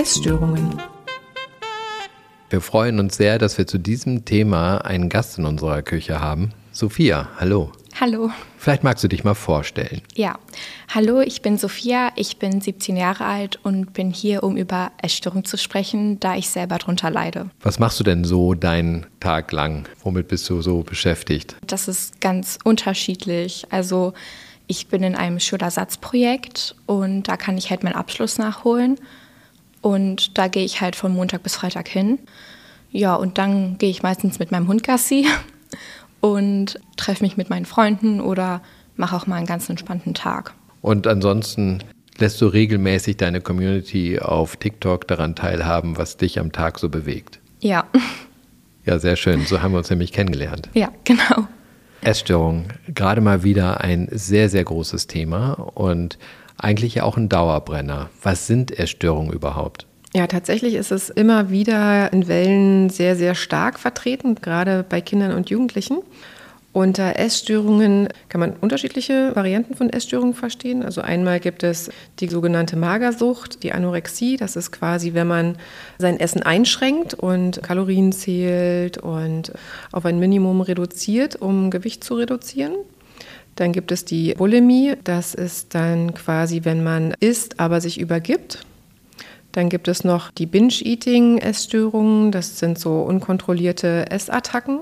Essstörungen. 0.00 0.80
Wir 2.48 2.62
freuen 2.62 2.98
uns 3.00 3.18
sehr, 3.18 3.36
dass 3.36 3.58
wir 3.58 3.66
zu 3.66 3.76
diesem 3.76 4.24
Thema 4.24 4.78
einen 4.78 5.10
Gast 5.10 5.36
in 5.36 5.44
unserer 5.44 5.82
Küche 5.82 6.20
haben. 6.20 6.52
Sophia, 6.72 7.28
hallo. 7.36 7.70
Hallo. 8.00 8.30
Vielleicht 8.56 8.82
magst 8.82 9.04
du 9.04 9.08
dich 9.08 9.24
mal 9.24 9.34
vorstellen. 9.34 10.00
Ja, 10.14 10.38
hallo, 10.88 11.20
ich 11.20 11.42
bin 11.42 11.58
Sophia, 11.58 12.12
ich 12.16 12.38
bin 12.38 12.62
17 12.62 12.96
Jahre 12.96 13.26
alt 13.26 13.60
und 13.62 13.92
bin 13.92 14.10
hier, 14.10 14.42
um 14.42 14.56
über 14.56 14.90
Essstörung 15.02 15.44
zu 15.44 15.58
sprechen, 15.58 16.18
da 16.18 16.34
ich 16.34 16.48
selber 16.48 16.78
darunter 16.78 17.10
leide. 17.10 17.50
Was 17.60 17.78
machst 17.78 18.00
du 18.00 18.04
denn 18.04 18.24
so 18.24 18.54
deinen 18.54 19.04
Tag 19.20 19.52
lang? 19.52 19.86
Womit 20.02 20.28
bist 20.28 20.48
du 20.48 20.62
so 20.62 20.82
beschäftigt? 20.82 21.56
Das 21.66 21.88
ist 21.88 22.22
ganz 22.22 22.58
unterschiedlich. 22.64 23.66
Also 23.68 24.14
ich 24.66 24.88
bin 24.88 25.02
in 25.02 25.14
einem 25.14 25.40
Schulersatzprojekt 25.40 26.74
und 26.86 27.24
da 27.24 27.36
kann 27.36 27.58
ich 27.58 27.68
halt 27.68 27.84
meinen 27.84 27.96
Abschluss 27.96 28.38
nachholen. 28.38 28.98
Und 29.80 30.38
da 30.38 30.48
gehe 30.48 30.64
ich 30.64 30.80
halt 30.80 30.96
von 30.96 31.12
Montag 31.12 31.42
bis 31.42 31.56
Freitag 31.56 31.88
hin. 31.88 32.18
Ja, 32.90 33.14
und 33.14 33.38
dann 33.38 33.78
gehe 33.78 33.90
ich 33.90 34.02
meistens 34.02 34.38
mit 34.38 34.50
meinem 34.50 34.68
Hund 34.68 34.82
Gassi 34.82 35.26
und 36.20 36.78
treffe 36.96 37.24
mich 37.24 37.36
mit 37.36 37.50
meinen 37.50 37.66
Freunden 37.66 38.20
oder 38.20 38.62
mache 38.96 39.16
auch 39.16 39.26
mal 39.26 39.36
einen 39.36 39.46
ganz 39.46 39.68
entspannten 39.68 40.14
Tag. 40.14 40.54
Und 40.82 41.06
ansonsten 41.06 41.82
lässt 42.18 42.40
du 42.40 42.46
regelmäßig 42.46 43.16
deine 43.16 43.40
Community 43.40 44.18
auf 44.18 44.56
TikTok 44.56 45.08
daran 45.08 45.34
teilhaben, 45.34 45.96
was 45.96 46.16
dich 46.16 46.38
am 46.38 46.52
Tag 46.52 46.78
so 46.78 46.88
bewegt. 46.88 47.40
Ja. 47.60 47.84
Ja, 48.86 48.98
sehr 48.98 49.16
schön. 49.16 49.44
So 49.44 49.60
haben 49.60 49.72
wir 49.72 49.78
uns 49.78 49.90
nämlich 49.90 50.10
kennengelernt. 50.10 50.70
Ja, 50.72 50.88
genau. 51.04 51.46
Essstörung, 52.00 52.64
gerade 52.88 53.20
mal 53.20 53.44
wieder 53.44 53.82
ein 53.82 54.08
sehr, 54.10 54.48
sehr 54.48 54.64
großes 54.64 55.06
Thema 55.06 55.52
und 55.52 56.18
eigentlich 56.62 56.96
ja 56.96 57.04
auch 57.04 57.16
ein 57.16 57.28
Dauerbrenner. 57.28 58.10
Was 58.22 58.46
sind 58.46 58.78
Essstörungen 58.78 59.32
überhaupt? 59.32 59.86
Ja, 60.14 60.26
tatsächlich 60.26 60.74
ist 60.74 60.90
es 60.90 61.08
immer 61.08 61.50
wieder 61.50 62.12
in 62.12 62.26
Wellen 62.26 62.90
sehr, 62.90 63.14
sehr 63.14 63.34
stark 63.34 63.78
vertreten, 63.78 64.34
gerade 64.36 64.84
bei 64.88 65.00
Kindern 65.00 65.32
und 65.32 65.50
Jugendlichen. 65.50 65.98
Unter 66.72 67.18
Essstörungen 67.18 68.08
kann 68.28 68.40
man 68.40 68.52
unterschiedliche 68.52 69.34
Varianten 69.34 69.74
von 69.74 69.90
Essstörungen 69.90 70.34
verstehen. 70.34 70.84
Also 70.84 71.00
einmal 71.00 71.40
gibt 71.40 71.64
es 71.64 71.90
die 72.20 72.28
sogenannte 72.28 72.76
Magersucht, 72.76 73.64
die 73.64 73.72
Anorexie. 73.72 74.36
Das 74.36 74.54
ist 74.54 74.70
quasi, 74.70 75.12
wenn 75.14 75.26
man 75.26 75.56
sein 75.98 76.20
Essen 76.20 76.44
einschränkt 76.44 77.14
und 77.14 77.60
Kalorien 77.64 78.12
zählt 78.12 78.98
und 78.98 79.52
auf 79.90 80.04
ein 80.04 80.20
Minimum 80.20 80.60
reduziert, 80.60 81.34
um 81.34 81.70
Gewicht 81.70 82.04
zu 82.04 82.14
reduzieren. 82.14 82.74
Dann 83.60 83.72
gibt 83.72 83.92
es 83.92 84.06
die 84.06 84.32
Bulimie. 84.32 84.94
Das 85.04 85.34
ist 85.34 85.74
dann 85.74 86.14
quasi, 86.14 86.62
wenn 86.64 86.82
man 86.82 87.12
isst, 87.20 87.60
aber 87.60 87.82
sich 87.82 88.00
übergibt. 88.00 88.64
Dann 89.52 89.68
gibt 89.68 89.86
es 89.86 90.02
noch 90.02 90.30
die 90.30 90.46
Binge-Eating-Essstörungen. 90.46 92.32
Das 92.32 92.58
sind 92.58 92.78
so 92.78 93.02
unkontrollierte 93.02 94.10
Essattacken 94.10 94.78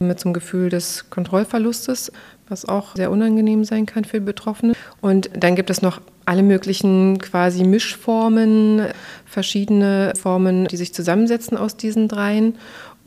mit 0.00 0.20
so 0.20 0.28
einem 0.28 0.34
Gefühl 0.34 0.68
des 0.68 1.08
Kontrollverlustes, 1.08 2.12
was 2.46 2.66
auch 2.66 2.94
sehr 2.94 3.10
unangenehm 3.10 3.64
sein 3.64 3.86
kann 3.86 4.04
für 4.04 4.20
Betroffene. 4.20 4.74
Und 5.00 5.30
dann 5.32 5.54
gibt 5.54 5.70
es 5.70 5.80
noch 5.80 6.02
alle 6.26 6.42
möglichen 6.42 7.18
quasi 7.18 7.64
Mischformen, 7.64 8.82
verschiedene 9.24 10.12
Formen, 10.20 10.66
die 10.66 10.76
sich 10.76 10.92
zusammensetzen 10.92 11.56
aus 11.56 11.78
diesen 11.78 12.06
dreien. 12.06 12.56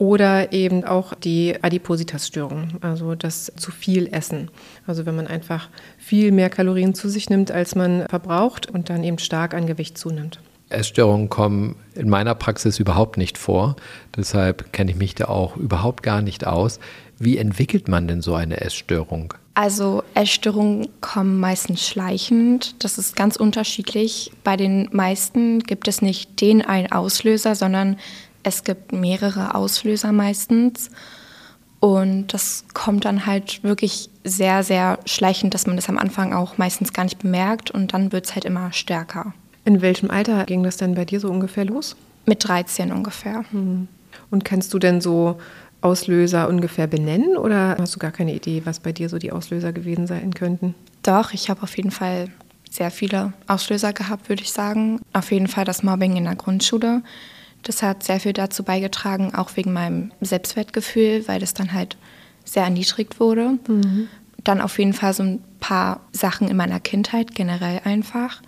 Oder 0.03 0.51
eben 0.51 0.83
auch 0.83 1.13
die 1.13 1.55
Adipositas-Störung, 1.61 2.71
also 2.81 3.15
das 3.15 3.53
zu 3.55 3.71
viel 3.71 4.13
Essen. 4.13 4.51
Also 4.85 5.05
wenn 5.05 5.15
man 5.15 5.27
einfach 5.27 5.69
viel 5.97 6.33
mehr 6.33 6.49
Kalorien 6.49 6.93
zu 6.93 7.07
sich 7.07 7.29
nimmt, 7.29 7.51
als 7.51 7.73
man 7.73 8.05
verbraucht 8.09 8.69
und 8.69 8.89
dann 8.89 9.01
eben 9.05 9.17
stark 9.17 9.53
an 9.53 9.65
Gewicht 9.65 9.97
zunimmt. 9.97 10.41
Essstörungen 10.67 11.29
kommen 11.29 11.77
in 11.95 12.09
meiner 12.09 12.35
Praxis 12.35 12.79
überhaupt 12.79 13.15
nicht 13.15 13.37
vor. 13.37 13.77
Deshalb 14.17 14.73
kenne 14.73 14.91
ich 14.91 14.97
mich 14.97 15.15
da 15.15 15.29
auch 15.29 15.55
überhaupt 15.55 16.03
gar 16.03 16.21
nicht 16.21 16.45
aus. 16.45 16.81
Wie 17.17 17.37
entwickelt 17.37 17.87
man 17.87 18.05
denn 18.05 18.21
so 18.21 18.35
eine 18.35 18.59
Essstörung? 18.59 19.33
Also 19.53 20.03
Essstörungen 20.15 20.89
kommen 20.99 21.39
meistens 21.39 21.87
schleichend. 21.87 22.75
Das 22.83 22.97
ist 22.97 23.15
ganz 23.15 23.37
unterschiedlich. 23.37 24.33
Bei 24.43 24.57
den 24.57 24.89
meisten 24.91 25.59
gibt 25.59 25.87
es 25.87 26.01
nicht 26.01 26.41
den 26.41 26.61
einen 26.61 26.91
Auslöser, 26.91 27.55
sondern 27.55 27.95
es 28.43 28.63
gibt 28.63 28.91
mehrere 28.91 29.55
Auslöser 29.55 30.11
meistens. 30.11 30.89
Und 31.79 32.33
das 32.33 32.63
kommt 32.73 33.03
dann 33.03 33.25
halt 33.25 33.61
wirklich 33.63 34.09
sehr, 34.23 34.63
sehr 34.63 34.99
schleichend, 35.05 35.53
dass 35.53 35.67
man 35.67 35.75
das 35.75 35.89
am 35.89 35.97
Anfang 35.97 36.33
auch 36.33 36.57
meistens 36.57 36.93
gar 36.93 37.03
nicht 37.03 37.19
bemerkt 37.19 37.71
und 37.71 37.93
dann 37.93 38.13
wird 38.13 38.25
es 38.25 38.35
halt 38.35 38.45
immer 38.45 38.71
stärker. 38.71 39.33
In 39.65 39.81
welchem 39.81 40.09
Alter 40.09 40.45
ging 40.45 40.63
das 40.63 40.77
denn 40.77 40.95
bei 40.95 41.03
dir 41.03 41.19
so 41.19 41.29
ungefähr 41.29 41.65
los? 41.65 41.97
Mit 42.25 42.47
13 42.47 42.93
ungefähr. 42.93 43.43
Hm. 43.51 43.89
Und 44.31 44.45
kannst 44.45 44.73
du 44.73 44.79
denn 44.79 45.01
so 45.01 45.39
Auslöser 45.81 46.47
ungefähr 46.47 46.87
benennen 46.87 47.35
oder 47.35 47.75
hast 47.77 47.95
du 47.95 47.99
gar 47.99 48.11
keine 48.11 48.33
Idee, 48.33 48.61
was 48.63 48.79
bei 48.79 48.93
dir 48.93 49.09
so 49.09 49.17
die 49.17 49.33
Auslöser 49.33 49.73
gewesen 49.73 50.07
sein 50.07 50.33
könnten? 50.33 50.75
Doch, 51.01 51.33
ich 51.33 51.49
habe 51.49 51.63
auf 51.63 51.75
jeden 51.75 51.91
Fall 51.91 52.29
sehr 52.69 52.91
viele 52.91 53.33
Auslöser 53.47 53.91
gehabt, 53.91 54.29
würde 54.29 54.41
ich 54.41 54.51
sagen. 54.51 55.01
Auf 55.11 55.31
jeden 55.31 55.47
Fall 55.47 55.65
das 55.65 55.83
Mobbing 55.83 56.15
in 56.15 56.23
der 56.23 56.35
Grundschule. 56.35 57.01
Das 57.63 57.81
hat 57.81 58.03
sehr 58.03 58.19
viel 58.19 58.33
dazu 58.33 58.63
beigetragen, 58.63 59.33
auch 59.33 59.55
wegen 59.55 59.73
meinem 59.73 60.11
Selbstwertgefühl, 60.21 61.27
weil 61.27 61.39
das 61.39 61.53
dann 61.53 61.73
halt 61.73 61.97
sehr 62.45 62.63
erniedrigt 62.63 63.19
wurde. 63.19 63.57
Mhm. 63.67 64.09
Dann 64.43 64.61
auf 64.61 64.77
jeden 64.77 64.93
Fall 64.93 65.13
so 65.13 65.23
ein 65.23 65.43
paar 65.59 66.01
Sachen 66.11 66.49
in 66.49 66.57
meiner 66.57 66.81
Kindheit 66.81 67.33
generell 67.33 67.81
einfach 67.85 68.41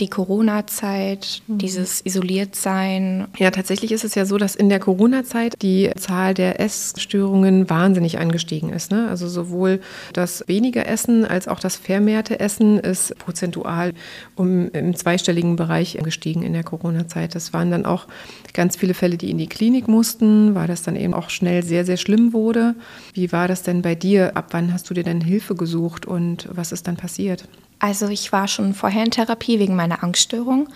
die 0.00 0.08
Corona-Zeit, 0.08 1.42
mhm. 1.46 1.58
dieses 1.58 2.04
Isoliertsein. 2.04 3.28
Ja, 3.38 3.50
tatsächlich 3.50 3.92
ist 3.92 4.04
es 4.04 4.14
ja 4.14 4.24
so, 4.24 4.38
dass 4.38 4.56
in 4.56 4.68
der 4.68 4.80
Corona-Zeit 4.80 5.54
die 5.60 5.90
Zahl 5.96 6.34
der 6.34 6.60
Essstörungen 6.60 7.68
wahnsinnig 7.68 8.18
angestiegen 8.18 8.70
ist. 8.70 8.90
Ne? 8.90 9.08
Also 9.08 9.28
sowohl 9.28 9.80
das 10.12 10.44
weniger 10.48 10.86
Essen 10.86 11.24
als 11.24 11.46
auch 11.46 11.60
das 11.60 11.76
vermehrte 11.76 12.40
Essen 12.40 12.78
ist 12.78 13.16
prozentual 13.18 13.92
um 14.34 14.70
im 14.70 14.96
zweistelligen 14.96 15.56
Bereich 15.56 15.98
gestiegen 16.02 16.42
in 16.42 16.54
der 16.54 16.64
Corona-Zeit. 16.64 17.34
Das 17.34 17.52
waren 17.52 17.70
dann 17.70 17.84
auch 17.84 18.06
ganz 18.54 18.76
viele 18.76 18.94
Fälle, 18.94 19.18
die 19.18 19.30
in 19.30 19.38
die 19.38 19.46
Klinik 19.46 19.88
mussten, 19.88 20.54
weil 20.54 20.68
das 20.68 20.82
dann 20.82 20.96
eben 20.96 21.14
auch 21.14 21.30
schnell 21.30 21.62
sehr, 21.62 21.84
sehr 21.84 21.96
schlimm 21.98 22.32
wurde. 22.32 22.74
Wie 23.12 23.30
war 23.30 23.46
das 23.46 23.62
denn 23.62 23.82
bei 23.82 23.94
dir? 23.94 24.36
Ab 24.36 24.48
wann 24.52 24.72
hast 24.72 24.88
du 24.88 24.94
dir 24.94 25.04
denn 25.04 25.20
Hilfe 25.20 25.54
gesucht 25.54 26.06
und 26.06 26.48
was 26.50 26.72
ist 26.72 26.88
dann 26.88 26.96
passiert? 26.96 27.46
Also 27.82 28.06
ich 28.06 28.30
war 28.30 28.46
schon 28.46 28.74
vorher 28.74 29.02
in 29.02 29.10
Therapie 29.10 29.58
wegen 29.58 29.74
meiner 29.74 30.04
Angststörung 30.04 30.68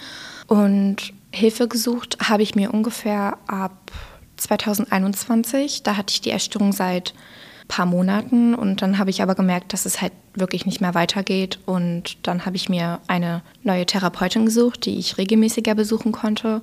und 0.49 1.13
Hilfe 1.31 1.69
gesucht 1.69 2.19
habe 2.21 2.43
ich 2.43 2.57
mir 2.57 2.75
ungefähr 2.75 3.39
ab 3.47 3.93
2021. 4.39 5.85
Da 5.85 5.97
hatte 5.97 6.13
ich 6.13 6.21
die 6.21 6.33
Essstörung 6.33 6.73
seit 6.73 7.15
ein 7.63 7.69
paar 7.69 7.87
Monaten 7.87 8.57
und 8.57 8.83
dann 8.83 8.99
habe 8.99 9.11
ich 9.11 9.23
aber 9.23 9.37
gemerkt, 9.37 9.73
dass 9.73 9.87
es 9.87 10.03
halt 10.03 10.13
wirklich 10.35 10.67
nicht 10.67 10.81
mehr 10.81 10.95
weitergeht 10.95 11.61
und 11.65 12.27
dann 12.27 12.45
habe 12.45 12.57
ich 12.57 12.69
mir 12.69 12.99
eine 13.07 13.43
neue 13.63 13.87
Therapeutin 13.87 14.45
gesucht, 14.45 14.85
die 14.85 14.99
ich 14.99 15.17
regelmäßiger 15.17 15.77
besuchen 15.77 16.11
konnte 16.11 16.61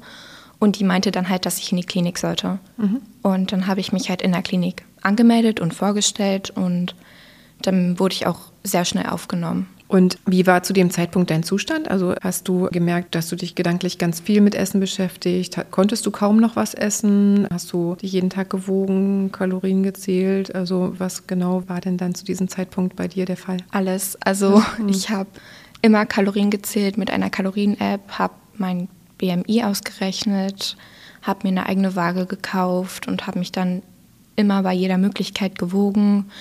und 0.59 0.77
die 0.77 0.83
meinte 0.83 1.11
dann 1.11 1.29
halt, 1.29 1.45
dass 1.45 1.57
ich 1.57 1.71
in 1.71 1.77
die 1.77 1.85
Klinik 1.85 2.17
sollte. 2.17 2.59
Mhm. 2.75 3.01
Und 3.21 3.53
dann 3.53 3.65
habe 3.65 3.79
ich 3.79 3.93
mich 3.93 4.09
halt 4.09 4.21
in 4.21 4.33
der 4.33 4.41
Klinik 4.41 4.83
angemeldet 5.01 5.61
und 5.61 5.73
vorgestellt 5.73 6.49
und 6.49 6.95
dann 7.61 7.97
wurde 7.97 8.15
ich 8.15 8.27
auch 8.27 8.51
sehr 8.63 8.83
schnell 8.83 9.05
aufgenommen. 9.05 9.69
Und 9.93 10.17
wie 10.25 10.47
war 10.47 10.63
zu 10.63 10.73
dem 10.73 10.89
Zeitpunkt 10.89 11.29
dein 11.29 11.43
Zustand? 11.43 11.87
Also 11.87 12.15
hast 12.19 12.47
du 12.47 12.67
gemerkt, 12.71 13.13
dass 13.13 13.29
du 13.29 13.35
dich 13.35 13.53
gedanklich 13.53 13.99
ganz 13.99 14.19
viel 14.19 14.41
mit 14.41 14.55
Essen 14.55 14.79
beschäftigt? 14.79 15.55
Konntest 15.69 16.03
du 16.07 16.09
kaum 16.09 16.37
noch 16.37 16.55
was 16.55 16.73
essen? 16.73 17.47
Hast 17.53 17.71
du 17.71 17.93
dich 17.93 18.11
jeden 18.11 18.31
Tag 18.31 18.49
gewogen, 18.49 19.31
Kalorien 19.31 19.83
gezählt? 19.83 20.55
Also 20.55 20.95
was 20.97 21.27
genau 21.27 21.69
war 21.69 21.79
denn 21.79 21.97
dann 21.97 22.15
zu 22.15 22.25
diesem 22.25 22.47
Zeitpunkt 22.47 22.95
bei 22.95 23.07
dir 23.07 23.25
der 23.25 23.37
Fall? 23.37 23.57
Alles. 23.69 24.17
Also 24.23 24.63
mhm. 24.79 24.89
ich 24.89 25.11
habe 25.11 25.29
immer 25.83 26.07
Kalorien 26.07 26.49
gezählt 26.49 26.97
mit 26.97 27.11
einer 27.11 27.29
Kalorien-App, 27.29 28.13
habe 28.13 28.33
mein 28.55 28.87
BMI 29.19 29.63
ausgerechnet, 29.63 30.75
habe 31.21 31.41
mir 31.43 31.49
eine 31.49 31.67
eigene 31.67 31.95
Waage 31.95 32.25
gekauft 32.25 33.07
und 33.07 33.27
habe 33.27 33.37
mich 33.37 33.51
dann 33.51 33.83
immer 34.35 34.63
bei 34.63 34.73
jeder 34.73 34.97
Möglichkeit 34.97 35.59
gewogen, 35.59 36.31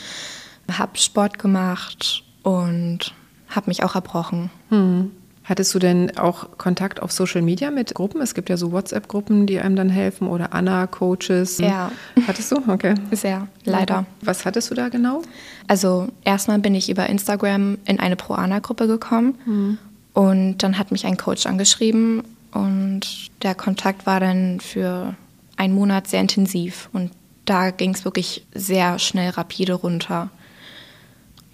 habe 0.71 0.97
Sport 0.97 1.39
gemacht 1.39 2.25
und 2.43 3.13
habe 3.55 3.71
mich 3.71 3.83
auch 3.83 3.95
erbrochen. 3.95 4.51
Hm. 4.71 5.11
Hattest 5.45 5.75
du 5.75 5.81
denn 5.81 6.17
auch 6.19 6.57
Kontakt 6.57 7.03
auf 7.03 7.11
Social 7.11 7.43
Media 7.43 7.73
mit 7.73 7.95
Gruppen? 7.95 8.21
Es 8.21 8.35
gibt 8.35 8.49
ja 8.49 8.57
so 8.57 8.71
WhatsApp-Gruppen, 8.71 9.47
die 9.47 9.59
einem 9.59 9.75
dann 9.75 9.89
helfen 9.89 10.29
oder 10.29 10.55
Anna-Coaches. 10.55 11.59
Ja. 11.59 11.91
Hattest 12.29 12.53
du? 12.53 12.63
Okay. 12.69 12.95
Sehr, 13.11 13.49
leider. 13.65 14.07
Was 14.21 14.45
hattest 14.45 14.71
du 14.71 14.75
da 14.75 14.89
genau? 14.89 15.23
Also 15.67 16.09
erstmal 16.25 16.61
bin 16.61 16.77
ich 16.77 16.89
über 16.89 17.09
Instagram 17.09 17.79
in 17.87 17.99
eine 17.99 18.15
Pro-Anna-Gruppe 18.15 18.87
gekommen 18.87 19.35
mhm. 19.45 19.79
und 20.15 20.59
dann 20.59 20.79
hat 20.79 20.93
mich 20.93 21.07
ein 21.07 21.17
Coach 21.17 21.47
angeschrieben 21.47 22.23
und 22.53 23.01
der 23.43 23.57
Kontakt 23.57 24.07
war 24.07 24.21
dann 24.21 24.61
für 24.61 25.17
einen 25.57 25.75
Monat 25.75 26.07
sehr 26.07 26.21
intensiv 26.21 26.89
und 26.93 27.11
da 27.45 27.71
ging 27.71 27.95
es 27.95 28.05
wirklich 28.05 28.47
sehr 28.55 29.01
schnell 29.01 29.31
rapide 29.31 29.75
runter. 29.75 30.31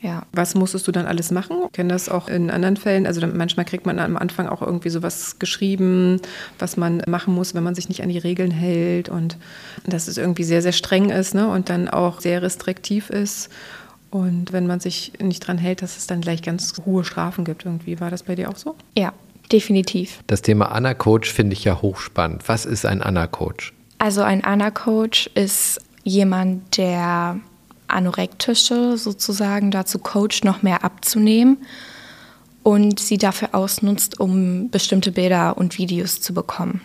Ja. 0.00 0.22
Was 0.32 0.54
musstest 0.54 0.86
du 0.86 0.92
dann 0.92 1.06
alles 1.06 1.30
machen? 1.30 1.56
Ich 1.66 1.72
kenne 1.72 1.92
das 1.92 2.08
auch 2.08 2.28
in 2.28 2.50
anderen 2.50 2.76
Fällen. 2.76 3.06
Also 3.06 3.26
manchmal 3.26 3.66
kriegt 3.66 3.84
man 3.84 3.98
am 3.98 4.16
Anfang 4.16 4.48
auch 4.48 4.62
irgendwie 4.62 4.90
sowas 4.90 5.38
geschrieben, 5.38 6.20
was 6.58 6.76
man 6.76 7.02
machen 7.06 7.34
muss, 7.34 7.54
wenn 7.54 7.64
man 7.64 7.74
sich 7.74 7.88
nicht 7.88 8.02
an 8.02 8.08
die 8.08 8.18
Regeln 8.18 8.50
hält 8.50 9.08
und 9.08 9.36
dass 9.86 10.06
es 10.06 10.16
irgendwie 10.16 10.44
sehr, 10.44 10.62
sehr 10.62 10.72
streng 10.72 11.10
ist 11.10 11.34
ne? 11.34 11.48
und 11.48 11.68
dann 11.68 11.88
auch 11.88 12.20
sehr 12.20 12.42
restriktiv 12.42 13.10
ist. 13.10 13.50
Und 14.10 14.52
wenn 14.52 14.66
man 14.66 14.80
sich 14.80 15.12
nicht 15.20 15.40
dran 15.40 15.58
hält, 15.58 15.82
dass 15.82 15.96
es 15.96 16.06
dann 16.06 16.20
gleich 16.20 16.42
ganz 16.42 16.74
hohe 16.86 17.04
Strafen 17.04 17.44
gibt. 17.44 17.64
Irgendwie 17.64 18.00
war 18.00 18.10
das 18.10 18.22
bei 18.22 18.34
dir 18.34 18.48
auch 18.48 18.56
so? 18.56 18.76
Ja, 18.96 19.12
definitiv. 19.52 20.20
Das 20.26 20.42
Thema 20.42 20.72
Anna-Coach 20.72 21.30
finde 21.30 21.54
ich 21.54 21.64
ja 21.64 21.82
hochspannend. 21.82 22.48
Was 22.48 22.64
ist 22.64 22.86
ein 22.86 23.02
Anna-Coach? 23.02 23.74
Also 23.98 24.22
ein 24.22 24.44
Anna-Coach 24.44 25.30
ist 25.34 25.80
jemand, 26.04 26.78
der 26.78 27.38
Anorektische 27.88 28.96
sozusagen 28.96 29.70
dazu 29.70 29.98
coacht, 29.98 30.44
noch 30.44 30.62
mehr 30.62 30.84
abzunehmen 30.84 31.58
und 32.62 33.00
sie 33.00 33.18
dafür 33.18 33.54
ausnutzt, 33.54 34.20
um 34.20 34.70
bestimmte 34.70 35.12
Bilder 35.12 35.56
und 35.56 35.78
Videos 35.78 36.20
zu 36.20 36.34
bekommen. 36.34 36.80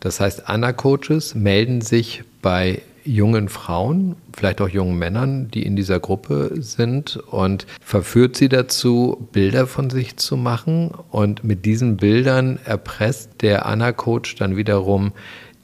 Das 0.00 0.20
heißt, 0.20 0.48
Anna-Coaches 0.48 1.34
melden 1.34 1.80
sich 1.80 2.22
bei 2.42 2.82
jungen 3.06 3.48
Frauen, 3.48 4.16
vielleicht 4.36 4.60
auch 4.60 4.68
jungen 4.68 4.98
Männern, 4.98 5.48
die 5.50 5.62
in 5.62 5.76
dieser 5.76 6.00
Gruppe 6.00 6.50
sind 6.54 7.16
und 7.16 7.66
verführt 7.80 8.36
sie 8.36 8.48
dazu, 8.48 9.28
Bilder 9.32 9.66
von 9.66 9.90
sich 9.90 10.16
zu 10.16 10.36
machen. 10.36 10.90
Und 11.10 11.44
mit 11.44 11.64
diesen 11.64 11.96
Bildern 11.96 12.58
erpresst 12.64 13.42
der 13.42 13.66
Anna-Coach 13.66 14.36
dann 14.36 14.56
wiederum 14.56 15.12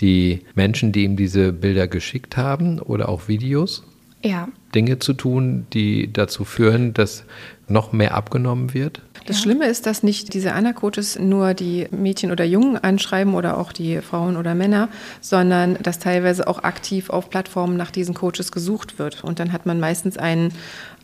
die 0.00 0.40
Menschen, 0.54 0.92
die 0.92 1.04
ihm 1.04 1.16
diese 1.16 1.52
Bilder 1.52 1.88
geschickt 1.88 2.36
haben 2.36 2.78
oder 2.78 3.08
auch 3.08 3.28
Videos. 3.28 3.82
Ja. 4.24 4.48
Dinge 4.74 4.98
zu 4.98 5.12
tun, 5.12 5.66
die 5.72 6.12
dazu 6.12 6.44
führen, 6.44 6.94
dass 6.94 7.24
noch 7.68 7.92
mehr 7.92 8.14
abgenommen 8.14 8.74
wird? 8.74 9.02
Das. 9.26 9.40
Schlimme 9.40 9.66
ist, 9.66 9.86
dass 9.86 10.02
nicht 10.02 10.34
diese 10.34 10.52
Anna-Coaches 10.52 11.18
nur 11.20 11.54
die 11.54 11.86
Mädchen 11.92 12.32
oder 12.32 12.44
Jungen 12.44 12.76
anschreiben 12.76 13.34
oder 13.34 13.56
auch 13.56 13.72
die 13.72 14.00
Frauen 14.00 14.36
oder 14.36 14.54
Männer, 14.54 14.88
sondern 15.20 15.78
dass 15.80 16.00
teilweise 16.00 16.48
auch 16.48 16.64
aktiv 16.64 17.08
auf 17.08 17.30
Plattformen 17.30 17.76
nach 17.76 17.92
diesen 17.92 18.14
Coaches 18.14 18.50
gesucht 18.50 18.98
wird. 18.98 19.22
Und 19.22 19.38
dann 19.38 19.52
hat 19.52 19.64
man 19.64 19.78
meistens 19.78 20.18
einen 20.18 20.52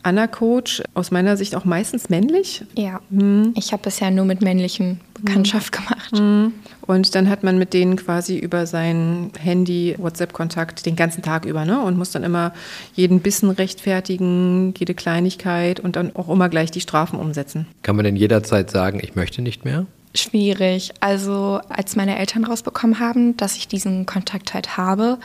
Anna-Coach, 0.03 0.83
aus 0.93 1.11
meiner 1.11 1.37
Sicht 1.37 1.55
auch 1.55 1.65
meistens 1.65 2.09
männlich. 2.09 2.63
Ja, 2.77 3.01
hm. 3.09 3.53
ich 3.55 3.71
habe 3.71 3.83
bisher 3.83 4.11
nur 4.11 4.25
mit 4.25 4.41
männlichen 4.41 4.99
Bekanntschaft 5.13 5.75
hm. 5.75 5.85
gemacht. 5.85 6.17
Hm. 6.17 6.53
Und 6.81 7.13
dann 7.13 7.29
hat 7.29 7.43
man 7.43 7.57
mit 7.57 7.73
denen 7.73 7.97
quasi 7.97 8.37
über 8.37 8.65
sein 8.65 9.31
Handy 9.39 9.95
WhatsApp-Kontakt 9.97 10.85
den 10.85 10.95
ganzen 10.95 11.21
Tag 11.21 11.45
über 11.45 11.65
ne? 11.65 11.81
und 11.81 11.97
muss 11.97 12.11
dann 12.11 12.23
immer 12.23 12.53
jeden 12.95 13.19
Bissen 13.19 13.49
rechtfertigen, 13.49 14.73
jede 14.77 14.93
Kleinigkeit 14.93 15.79
und 15.79 15.95
dann 15.95 16.15
auch 16.15 16.29
immer 16.29 16.49
gleich 16.49 16.71
die 16.71 16.81
Strafen 16.81 17.19
umsetzen. 17.19 17.67
Kann 17.83 17.95
man 17.95 18.05
denn 18.05 18.15
jederzeit 18.15 18.71
sagen, 18.71 18.99
ich 19.03 19.15
möchte 19.15 19.41
nicht 19.41 19.65
mehr? 19.65 19.85
Schwierig. 20.15 20.91
Also 21.01 21.59
als 21.69 21.95
meine 21.95 22.17
Eltern 22.17 22.43
rausbekommen 22.43 22.99
haben, 22.99 23.37
dass 23.37 23.55
ich 23.55 23.67
diesen 23.67 24.07
Kontakt 24.07 24.55
halt 24.55 24.75
habe, 24.75 25.19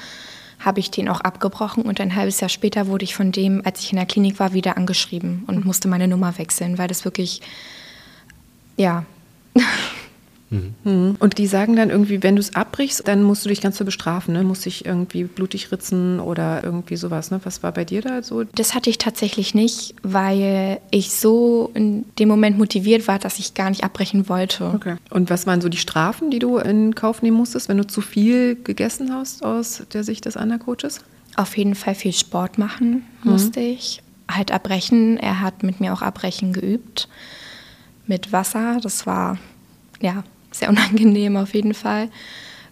habe 0.64 0.80
ich 0.80 0.90
den 0.90 1.08
auch 1.08 1.20
abgebrochen 1.20 1.84
und 1.84 2.00
ein 2.00 2.14
halbes 2.14 2.40
Jahr 2.40 2.48
später 2.48 2.86
wurde 2.86 3.04
ich 3.04 3.14
von 3.14 3.32
dem, 3.32 3.62
als 3.64 3.80
ich 3.80 3.92
in 3.92 3.96
der 3.96 4.06
Klinik 4.06 4.38
war, 4.38 4.52
wieder 4.52 4.76
angeschrieben 4.76 5.44
und 5.46 5.64
musste 5.64 5.88
meine 5.88 6.08
Nummer 6.08 6.38
wechseln, 6.38 6.78
weil 6.78 6.88
das 6.88 7.04
wirklich, 7.04 7.42
ja. 8.76 9.04
Mhm. 10.84 11.16
Und 11.18 11.38
die 11.38 11.46
sagen 11.46 11.76
dann 11.76 11.90
irgendwie, 11.90 12.22
wenn 12.22 12.36
du 12.36 12.40
es 12.40 12.54
abbrichst, 12.54 13.06
dann 13.06 13.22
musst 13.22 13.44
du 13.44 13.48
dich 13.48 13.60
ganz 13.60 13.76
so 13.76 13.84
bestrafen, 13.84 14.34
ne? 14.34 14.44
Musst 14.44 14.64
dich 14.64 14.84
irgendwie 14.84 15.24
blutig 15.24 15.72
ritzen 15.72 16.20
oder 16.20 16.62
irgendwie 16.62 16.96
sowas. 16.96 17.30
Ne? 17.30 17.40
Was 17.44 17.62
war 17.62 17.72
bei 17.72 17.84
dir 17.84 18.02
da 18.02 18.22
so? 18.22 18.44
Das 18.44 18.74
hatte 18.74 18.90
ich 18.90 18.98
tatsächlich 18.98 19.54
nicht, 19.54 19.94
weil 20.02 20.80
ich 20.90 21.12
so 21.12 21.70
in 21.74 22.04
dem 22.18 22.28
Moment 22.28 22.58
motiviert 22.58 23.08
war, 23.08 23.18
dass 23.18 23.38
ich 23.38 23.54
gar 23.54 23.70
nicht 23.70 23.84
abbrechen 23.84 24.28
wollte. 24.28 24.70
Okay. 24.74 24.96
Und 25.10 25.30
was 25.30 25.46
waren 25.46 25.60
so 25.60 25.68
die 25.68 25.78
Strafen, 25.78 26.30
die 26.30 26.38
du 26.38 26.58
in 26.58 26.94
Kauf 26.94 27.22
nehmen 27.22 27.36
musstest, 27.36 27.68
wenn 27.68 27.78
du 27.78 27.86
zu 27.86 28.00
viel 28.00 28.56
gegessen 28.56 29.12
hast 29.12 29.44
aus 29.44 29.82
der 29.92 30.04
Sicht 30.04 30.24
des 30.26 30.36
Undercoaches? 30.36 31.00
Auf 31.36 31.56
jeden 31.56 31.74
Fall 31.74 31.94
viel 31.94 32.12
Sport 32.12 32.58
machen 32.58 33.04
mhm. 33.22 33.32
musste 33.32 33.60
ich. 33.60 34.02
Halt 34.30 34.52
abbrechen. 34.52 35.18
Er 35.18 35.40
hat 35.40 35.62
mit 35.62 35.80
mir 35.80 35.92
auch 35.92 36.02
abbrechen 36.02 36.52
geübt. 36.52 37.08
Mit 38.06 38.32
Wasser. 38.32 38.78
Das 38.82 39.06
war 39.06 39.38
ja 40.00 40.24
sehr 40.54 40.68
unangenehm 40.70 41.36
auf 41.36 41.54
jeden 41.54 41.74
Fall. 41.74 42.08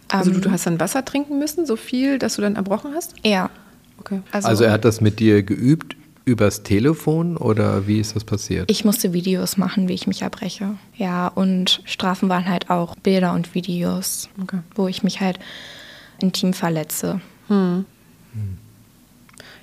Also 0.09 0.31
du, 0.31 0.41
du 0.41 0.49
ähm, 0.49 0.55
hast 0.55 0.67
dann 0.67 0.79
Wasser 0.81 1.05
trinken 1.05 1.39
müssen, 1.39 1.67
so 1.67 1.77
viel, 1.77 2.19
dass 2.19 2.37
du 2.37 2.43
dann 2.43 2.57
erbrochen 2.57 2.93
hast? 2.95 3.15
Ja. 3.25 3.51
Okay. 3.99 4.21
Also, 4.31 4.49
also 4.49 4.65
er 4.65 4.73
hat 4.73 4.85
das 4.85 5.01
mit 5.01 5.21
dir 5.21 5.43
geübt 5.43 5.97
übers 6.25 6.63
Telefon 6.63 7.37
oder 7.37 7.87
wie 7.87 7.99
ist 7.99 8.15
das 8.15 8.25
passiert? 8.25 8.71
Ich 8.71 8.85
musste 8.85 9.13
Videos 9.13 9.57
machen, 9.57 9.89
wie 9.89 9.95
ich 9.95 10.07
mich 10.07 10.23
erbreche. 10.23 10.77
Ja, 10.97 11.29
und 11.29 11.83
Strafen 11.85 12.29
waren 12.29 12.49
halt 12.49 12.71
auch 12.71 12.95
Bilder 12.97 13.33
und 13.33 13.55
Videos, 13.55 14.29
okay. 14.41 14.59
wo 14.75 14.87
ich 14.87 15.03
mich 15.03 15.21
halt 15.21 15.39
intim 16.21 16.53
verletze. 16.53 17.21
Hm. 17.49 17.85
Hm. 18.35 18.59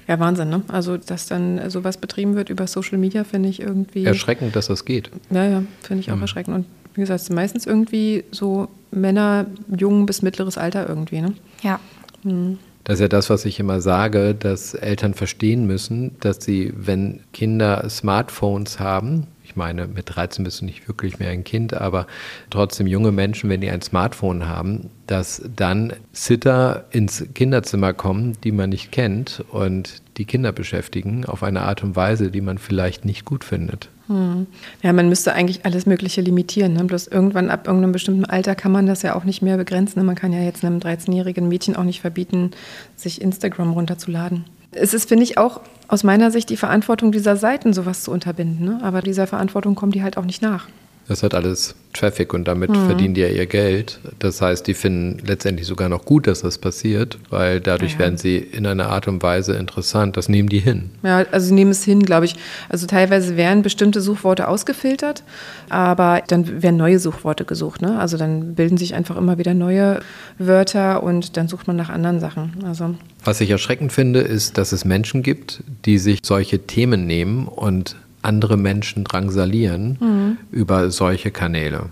Ja, 0.08 0.20
Wahnsinn, 0.20 0.50
ne? 0.50 0.64
Also, 0.68 0.98
dass 0.98 1.28
dann 1.28 1.70
sowas 1.70 1.98
betrieben 1.98 2.36
wird 2.36 2.50
über 2.50 2.66
Social 2.66 2.98
Media, 2.98 3.24
finde 3.24 3.48
ich 3.48 3.62
irgendwie. 3.62 4.06
Erschreckend, 4.06 4.56
dass 4.56 4.68
das 4.68 4.84
geht. 4.84 5.12
Ja, 5.30 5.46
ja, 5.46 5.64
finde 5.82 6.02
ich 6.02 6.10
auch 6.10 6.16
hm. 6.16 6.22
erschreckend. 6.22 6.56
Und 6.56 6.66
wie 6.94 7.02
gesagt, 7.02 7.30
meistens 7.30 7.66
irgendwie 7.66 8.24
so 8.32 8.68
Männer, 8.92 9.46
jung 9.76 10.06
bis 10.06 10.22
mittleres 10.22 10.58
Alter 10.58 10.88
irgendwie, 10.88 11.22
ne? 11.22 11.34
Ja. 11.62 11.80
Mhm. 12.24 12.58
Das 12.84 12.96
ist 12.96 13.02
ja 13.02 13.08
das, 13.08 13.30
was 13.30 13.46
ich 13.46 13.60
immer 13.60 13.82
sage, 13.82 14.34
dass 14.34 14.74
Eltern 14.74 15.14
verstehen 15.14 15.68
müssen, 15.68 16.16
dass 16.22 16.44
sie, 16.44 16.74
wenn 16.76 17.20
Kinder 17.34 17.88
Smartphones 17.88 18.80
haben, 18.80 19.28
ich 19.44 19.56
meine, 19.56 19.88
mit 19.88 20.16
13 20.16 20.44
bist 20.44 20.62
du 20.62 20.66
nicht 20.66 20.88
wirklich 20.88 21.20
mehr 21.20 21.30
ein 21.30 21.44
Kind, 21.44 21.74
aber 21.74 22.08
trotzdem 22.50 22.86
junge 22.88 23.12
Menschen, 23.12 23.50
wenn 23.50 23.62
die 23.62 23.70
ein 23.70 23.82
Smartphone 23.82 24.48
haben, 24.48 24.90
dass 25.08 25.42
dann 25.56 25.94
Sitter 26.14 26.86
ins 26.92 27.26
Kinderzimmer 27.34 27.94
kommen, 27.94 28.38
die 28.44 28.52
man 28.52 28.70
nicht 28.70 28.92
kennt 28.92 29.44
und 29.50 30.02
die 30.18 30.26
Kinder 30.26 30.52
beschäftigen 30.52 31.26
auf 31.26 31.42
eine 31.42 31.62
Art 31.62 31.84
und 31.84 31.96
Weise, 31.96 32.30
die 32.30 32.42
man 32.42 32.60
vielleicht 32.60 33.06
nicht 33.06 33.26
gut 33.26 33.44
findet. 33.44 33.90
Hm. 34.10 34.48
Ja, 34.82 34.92
man 34.92 35.08
müsste 35.08 35.34
eigentlich 35.34 35.66
alles 35.66 35.86
Mögliche 35.86 36.22
limitieren. 36.22 36.74
Ne? 36.74 36.84
Bloß 36.84 37.08
irgendwann 37.08 37.52
ab 37.52 37.68
irgendeinem 37.68 37.92
bestimmten 37.92 38.26
Alter 38.26 38.56
kann 38.56 38.72
man 38.72 38.88
das 38.88 39.04
ja 39.04 39.16
auch 39.16 39.24
nicht 39.24 39.44
mehr 39.44 39.56
begrenzen. 39.56 40.00
Ne? 40.00 40.04
Man 40.04 40.16
kann 40.16 40.34
ja 40.34 40.40
jetzt 40.40 40.66
einem 40.66 40.80
13-jährigen 40.80 41.48
Mädchen 41.48 41.76
auch 41.76 41.84
nicht 41.84 42.02
verbieten, 42.02 42.52
sich 42.96 43.22
Instagram 43.22 43.72
runterzuladen. 43.72 44.46
Es 44.72 44.96
ist, 44.96 45.10
finde 45.10 45.24
ich, 45.24 45.38
auch 45.38 45.62
aus 45.88 46.04
meiner 46.04 46.32
Sicht 46.32 46.50
die 46.50 46.58
Verantwortung 46.58 47.12
dieser 47.12 47.36
Seiten, 47.36 47.72
sowas 47.72 48.04
zu 48.04 48.12
unterbinden. 48.12 48.66
Ne? 48.66 48.80
Aber 48.82 49.02
dieser 49.02 49.28
Verantwortung 49.28 49.76
kommen 49.76 49.92
die 49.92 50.02
halt 50.02 50.18
auch 50.18 50.26
nicht 50.26 50.42
nach. 50.42 50.68
Das 51.10 51.24
hat 51.24 51.34
alles 51.34 51.74
Traffic 51.94 52.36
und 52.36 52.48
damit 52.48 52.70
mhm. 52.70 52.86
verdienen 52.86 53.16
die 53.16 53.22
ja 53.22 53.30
ihr 53.30 53.48
Geld. 53.48 54.00
Das 54.20 54.44
heißt, 54.44 54.68
die 54.68 54.76
finden 54.76 55.26
letztendlich 55.26 55.66
sogar 55.66 55.90
noch 55.90 56.06
gut, 56.06 56.28
dass 56.28 56.42
das 56.42 56.60
passiert, 56.60 57.18
weil 57.32 57.60
dadurch 57.60 57.94
ja. 57.94 58.00
werden 58.00 58.18
sie 58.18 58.38
in 58.38 58.68
einer 58.68 58.90
Art 58.90 59.08
und 59.08 59.24
Weise 59.24 59.56
interessant. 59.56 60.18
Das 60.18 60.30
nehmen 60.30 60.50
die 60.50 60.60
hin. 60.60 60.92
Ja, 61.02 61.26
also 61.32 61.48
sie 61.48 61.56
nehmen 61.56 61.72
es 61.72 61.84
hin, 61.84 62.04
glaube 62.04 62.26
ich. 62.26 62.36
Also 62.70 62.86
teilweise 62.86 63.38
werden 63.38 63.64
bestimmte 63.64 64.02
Suchworte 64.02 64.48
ausgefiltert, 64.48 65.24
aber 65.70 66.22
dann 66.28 66.62
werden 66.62 66.78
neue 66.78 67.00
Suchworte 67.00 67.44
gesucht. 67.44 67.82
Ne? 67.82 68.00
Also 68.00 68.16
dann 68.18 68.54
bilden 68.54 68.78
sich 68.78 68.94
einfach 68.94 69.18
immer 69.18 69.40
wieder 69.40 69.56
neue 69.56 70.02
Wörter 70.38 71.02
und 71.02 71.38
dann 71.38 71.48
sucht 71.48 71.66
man 71.66 71.76
nach 71.76 71.90
anderen 71.90 72.20
Sachen. 72.20 72.54
Also 72.64 72.94
Was 73.24 73.42
ich 73.42 73.50
erschreckend 73.50 73.92
finde, 73.92 74.20
ist, 74.20 74.60
dass 74.60 74.74
es 74.74 74.86
Menschen 74.86 75.24
gibt, 75.24 75.64
die 75.86 75.98
sich 75.98 76.20
solche 76.22 76.60
Themen 76.60 77.08
nehmen 77.08 77.48
und 77.48 77.96
andere 78.22 78.58
Menschen 78.58 79.04
drangsalieren 79.04 79.98
mhm. 80.00 80.38
über 80.52 80.92
solche 80.92 81.32
Kanäle. 81.32 81.90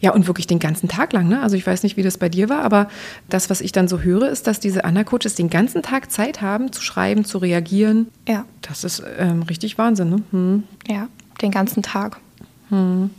Ja, 0.00 0.12
und 0.12 0.26
wirklich 0.26 0.46
den 0.46 0.58
ganzen 0.58 0.88
Tag 0.88 1.12
lang. 1.12 1.28
Ne? 1.28 1.42
Also 1.42 1.56
ich 1.56 1.66
weiß 1.66 1.82
nicht, 1.82 1.96
wie 1.96 2.02
das 2.02 2.18
bei 2.18 2.28
dir 2.28 2.48
war, 2.48 2.62
aber 2.62 2.88
das, 3.28 3.50
was 3.50 3.60
ich 3.60 3.72
dann 3.72 3.88
so 3.88 4.00
höre, 4.00 4.28
ist, 4.28 4.46
dass 4.46 4.60
diese 4.60 4.84
Anna-Coaches 4.84 5.34
den 5.34 5.50
ganzen 5.50 5.82
Tag 5.82 6.10
Zeit 6.10 6.42
haben, 6.42 6.72
zu 6.72 6.82
schreiben, 6.82 7.24
zu 7.24 7.38
reagieren. 7.38 8.08
Ja. 8.28 8.44
Das 8.62 8.84
ist 8.84 9.02
ähm, 9.18 9.42
richtig 9.42 9.78
Wahnsinn. 9.78 10.10
Ne? 10.10 10.22
Hm. 10.30 10.62
Ja, 10.86 11.08
den 11.40 11.50
ganzen 11.50 11.82
Tag. 11.82 12.18
Hm. 12.68 13.10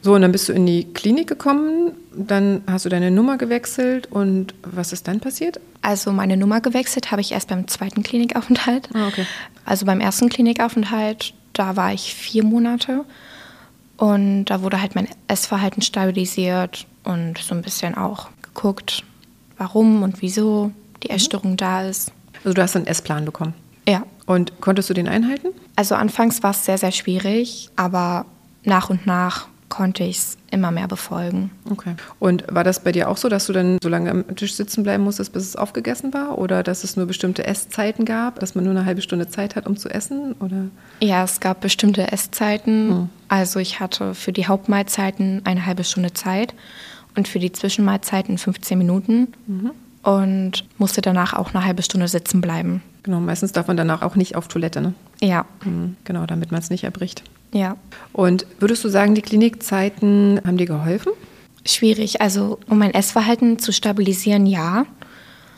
So, 0.00 0.14
und 0.14 0.22
dann 0.22 0.32
bist 0.32 0.48
du 0.48 0.52
in 0.52 0.64
die 0.64 0.84
Klinik 0.92 1.26
gekommen, 1.26 1.92
dann 2.14 2.62
hast 2.66 2.84
du 2.84 2.88
deine 2.88 3.10
Nummer 3.10 3.36
gewechselt 3.36 4.06
und 4.10 4.54
was 4.62 4.92
ist 4.92 5.08
dann 5.08 5.18
passiert? 5.18 5.60
Also 5.82 6.12
meine 6.12 6.36
Nummer 6.36 6.60
gewechselt 6.60 7.10
habe 7.10 7.20
ich 7.20 7.32
erst 7.32 7.48
beim 7.48 7.66
zweiten 7.66 8.04
Klinikaufenthalt. 8.04 8.88
Ah, 8.94 9.08
okay. 9.08 9.26
Also 9.64 9.86
beim 9.86 10.00
ersten 10.00 10.28
Klinikaufenthalt 10.28 11.34
da 11.58 11.76
war 11.76 11.92
ich 11.92 12.14
vier 12.14 12.44
Monate. 12.44 13.04
Und 13.96 14.46
da 14.46 14.62
wurde 14.62 14.80
halt 14.80 14.94
mein 14.94 15.08
Essverhalten 15.26 15.82
stabilisiert 15.82 16.86
und 17.02 17.38
so 17.38 17.54
ein 17.54 17.62
bisschen 17.62 17.96
auch 17.96 18.28
geguckt, 18.42 19.02
warum 19.56 20.02
und 20.02 20.22
wieso 20.22 20.70
die 21.02 21.10
Essstörung 21.10 21.56
da 21.56 21.82
ist. 21.82 22.12
Also 22.44 22.54
du 22.54 22.62
hast 22.62 22.76
einen 22.76 22.86
Essplan 22.86 23.24
bekommen. 23.24 23.54
Ja. 23.88 24.04
Und 24.26 24.60
konntest 24.60 24.88
du 24.90 24.94
den 24.94 25.08
einhalten? 25.08 25.48
Also 25.74 25.94
anfangs 25.96 26.42
war 26.42 26.50
es 26.52 26.64
sehr, 26.64 26.78
sehr 26.78 26.92
schwierig, 26.92 27.70
aber 27.76 28.26
nach 28.62 28.90
und 28.90 29.06
nach 29.06 29.48
konnte 29.78 30.02
ich 30.02 30.18
es 30.18 30.38
immer 30.50 30.72
mehr 30.72 30.88
befolgen. 30.88 31.52
Okay. 31.70 31.94
Und 32.18 32.42
war 32.50 32.64
das 32.64 32.82
bei 32.82 32.90
dir 32.90 33.08
auch 33.08 33.16
so, 33.16 33.28
dass 33.28 33.46
du 33.46 33.52
dann 33.52 33.78
so 33.80 33.88
lange 33.88 34.10
am 34.10 34.34
Tisch 34.34 34.54
sitzen 34.54 34.82
bleiben 34.82 35.04
musstest, 35.04 35.32
bis 35.32 35.44
es 35.44 35.54
aufgegessen 35.54 36.12
war? 36.12 36.36
Oder 36.36 36.64
dass 36.64 36.82
es 36.82 36.96
nur 36.96 37.06
bestimmte 37.06 37.46
Esszeiten 37.46 38.04
gab, 38.04 38.40
dass 38.40 38.56
man 38.56 38.64
nur 38.64 38.72
eine 38.72 38.86
halbe 38.86 39.02
Stunde 39.02 39.28
Zeit 39.28 39.54
hat, 39.54 39.68
um 39.68 39.76
zu 39.76 39.88
essen? 39.88 40.32
Oder? 40.40 40.64
Ja, 40.98 41.22
es 41.22 41.38
gab 41.38 41.60
bestimmte 41.60 42.10
Esszeiten. 42.10 42.88
Hm. 42.88 43.08
Also 43.28 43.60
ich 43.60 43.78
hatte 43.78 44.16
für 44.16 44.32
die 44.32 44.48
Hauptmahlzeiten 44.48 45.42
eine 45.44 45.64
halbe 45.64 45.84
Stunde 45.84 46.12
Zeit 46.12 46.54
und 47.16 47.28
für 47.28 47.38
die 47.38 47.52
Zwischenmahlzeiten 47.52 48.36
15 48.36 48.76
Minuten. 48.76 49.28
Mhm. 49.46 49.70
Und 50.02 50.64
musste 50.78 51.02
danach 51.02 51.34
auch 51.34 51.54
eine 51.54 51.64
halbe 51.64 51.82
Stunde 51.82 52.08
sitzen 52.08 52.40
bleiben. 52.40 52.82
Genau, 53.04 53.20
meistens 53.20 53.52
darf 53.52 53.68
man 53.68 53.76
danach 53.76 54.02
auch 54.02 54.16
nicht 54.16 54.34
auf 54.34 54.48
Toilette, 54.48 54.80
ne? 54.80 54.94
Ja. 55.20 55.44
Mhm, 55.64 55.96
genau, 56.02 56.26
damit 56.26 56.50
man 56.50 56.60
es 56.60 56.68
nicht 56.68 56.82
erbricht. 56.82 57.22
Ja. 57.52 57.76
Und 58.12 58.46
würdest 58.58 58.84
du 58.84 58.88
sagen, 58.88 59.14
die 59.14 59.22
Klinikzeiten 59.22 60.40
haben 60.44 60.56
dir 60.56 60.66
geholfen? 60.66 61.12
Schwierig. 61.64 62.20
Also, 62.20 62.58
um 62.68 62.78
mein 62.78 62.94
Essverhalten 62.94 63.58
zu 63.58 63.72
stabilisieren, 63.72 64.46
ja. 64.46 64.86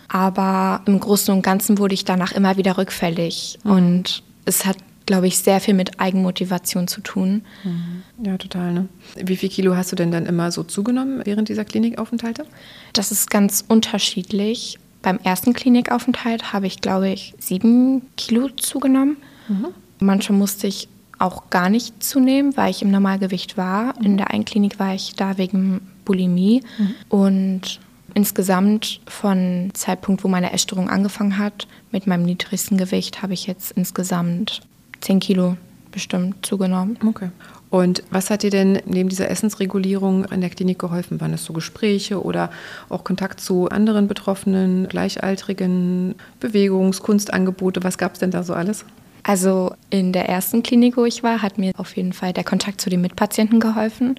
Aber 0.08 0.82
im 0.86 0.98
Großen 0.98 1.32
und 1.32 1.42
Ganzen 1.42 1.78
wurde 1.78 1.94
ich 1.94 2.04
danach 2.04 2.32
immer 2.32 2.56
wieder 2.56 2.78
rückfällig. 2.78 3.58
Mhm. 3.62 3.70
Und 3.70 4.22
es 4.44 4.66
hat, 4.66 4.76
glaube 5.06 5.28
ich, 5.28 5.38
sehr 5.38 5.60
viel 5.60 5.74
mit 5.74 6.00
Eigenmotivation 6.00 6.88
zu 6.88 7.00
tun. 7.00 7.42
Mhm. 7.62 8.02
Ja, 8.24 8.36
total. 8.36 8.72
Ne? 8.72 8.88
Wie 9.16 9.36
viel 9.36 9.48
Kilo 9.48 9.76
hast 9.76 9.92
du 9.92 9.96
denn 9.96 10.10
dann 10.10 10.26
immer 10.26 10.50
so 10.50 10.64
zugenommen 10.64 11.22
während 11.24 11.48
dieser 11.48 11.64
Klinikaufenthalte? 11.64 12.44
Das 12.92 13.12
ist 13.12 13.30
ganz 13.30 13.64
unterschiedlich. 13.66 14.78
Beim 15.02 15.18
ersten 15.22 15.52
Klinikaufenthalt 15.52 16.52
habe 16.52 16.66
ich, 16.66 16.80
glaube 16.80 17.08
ich, 17.08 17.34
sieben 17.38 18.02
Kilo 18.16 18.48
zugenommen. 18.48 19.16
Mhm. 19.48 19.68
Manchmal 20.00 20.38
musste 20.38 20.66
ich 20.66 20.88
auch 21.20 21.50
gar 21.50 21.68
nicht 21.68 22.02
zunehmen, 22.02 22.56
weil 22.56 22.70
ich 22.70 22.82
im 22.82 22.90
Normalgewicht 22.90 23.56
war. 23.56 23.94
Mhm. 23.98 24.04
In 24.04 24.16
der 24.16 24.30
einen 24.30 24.44
Klinik 24.44 24.78
war 24.78 24.94
ich 24.94 25.14
da 25.14 25.38
wegen 25.38 25.80
Bulimie. 26.04 26.62
Mhm. 26.78 26.94
Und 27.08 27.80
insgesamt 28.14 29.00
von 29.06 29.70
Zeitpunkt, 29.74 30.24
wo 30.24 30.28
meine 30.28 30.52
Essstörung 30.52 30.88
angefangen 30.88 31.38
hat, 31.38 31.68
mit 31.92 32.06
meinem 32.06 32.24
niedrigsten 32.24 32.76
Gewicht, 32.76 33.22
habe 33.22 33.34
ich 33.34 33.46
jetzt 33.46 33.72
insgesamt 33.72 34.62
10 35.00 35.20
Kilo 35.20 35.56
bestimmt 35.92 36.44
zugenommen. 36.44 36.98
Okay. 37.06 37.30
Und 37.68 38.02
was 38.10 38.30
hat 38.30 38.42
dir 38.42 38.50
denn 38.50 38.80
neben 38.84 39.08
dieser 39.08 39.30
Essensregulierung 39.30 40.24
in 40.24 40.40
der 40.40 40.50
Klinik 40.50 40.80
geholfen? 40.80 41.20
Waren 41.20 41.34
es 41.34 41.44
so 41.44 41.52
Gespräche 41.52 42.22
oder 42.22 42.50
auch 42.88 43.04
Kontakt 43.04 43.40
zu 43.40 43.68
anderen 43.68 44.08
Betroffenen, 44.08 44.88
Gleichaltrigen, 44.88 46.16
Bewegungs-, 46.40 47.00
Kunstangebote? 47.00 47.84
Was 47.84 47.96
gab 47.96 48.14
es 48.14 48.18
denn 48.18 48.32
da 48.32 48.42
so 48.42 48.54
alles? 48.54 48.84
Also 49.22 49.74
in 49.90 50.12
der 50.12 50.28
ersten 50.28 50.62
Klinik, 50.62 50.96
wo 50.96 51.04
ich 51.04 51.22
war, 51.22 51.42
hat 51.42 51.58
mir 51.58 51.72
auf 51.76 51.96
jeden 51.96 52.12
Fall 52.12 52.32
der 52.32 52.44
Kontakt 52.44 52.80
zu 52.80 52.90
den 52.90 53.00
Mitpatienten 53.00 53.60
geholfen, 53.60 54.18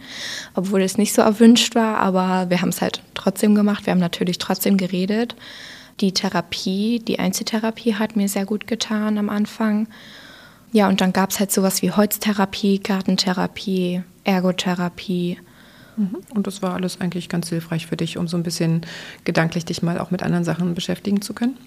obwohl 0.54 0.82
es 0.82 0.98
nicht 0.98 1.14
so 1.14 1.22
erwünscht 1.22 1.76
war, 1.76 1.98
aber 1.98 2.50
wir 2.50 2.62
haben 2.62 2.70
es 2.70 2.82
halt 2.82 3.02
trotzdem 3.14 3.56
gemacht. 3.56 3.86
Wir 3.86 3.92
haben 3.92 4.00
natürlich 4.00 4.38
trotzdem 4.38 4.78
geredet. 4.78 5.36
Die 6.00 6.14
Therapie, 6.14 7.00
die 7.00 7.20
Einzeltherapie 7.20 7.96
hat 7.96 8.16
mir 8.16 8.30
sehr 8.30 8.46
gut 8.46 8.68
getan 8.68 9.18
am 9.18 9.30
Anfang. 9.30 9.88
Ja, 10.72 10.88
und 10.88 11.02
dann 11.02 11.14
gab 11.14 11.32
es 11.32 11.40
halt 11.40 11.52
sowas 11.52 11.82
wie 11.82 11.92
Holztherapie, 11.92 12.80
Gartentherapie, 12.80 14.04
Ergotherapie. 14.24 15.38
Mhm. 15.98 16.18
Und 16.34 16.48
das 16.48 16.62
war 16.62 16.74
alles 16.74 17.02
eigentlich 17.02 17.28
ganz 17.28 17.50
hilfreich 17.50 17.88
für 17.88 17.98
dich, 17.98 18.18
um 18.18 18.28
so 18.28 18.38
ein 18.38 18.44
bisschen 18.44 18.82
gedanklich 19.26 19.66
dich 19.66 19.84
mal 19.84 20.00
auch 20.00 20.12
mit 20.12 20.24
anderen 20.24 20.46
Sachen 20.46 20.74
beschäftigen 20.74 21.22
zu 21.22 21.34
können? 21.34 21.58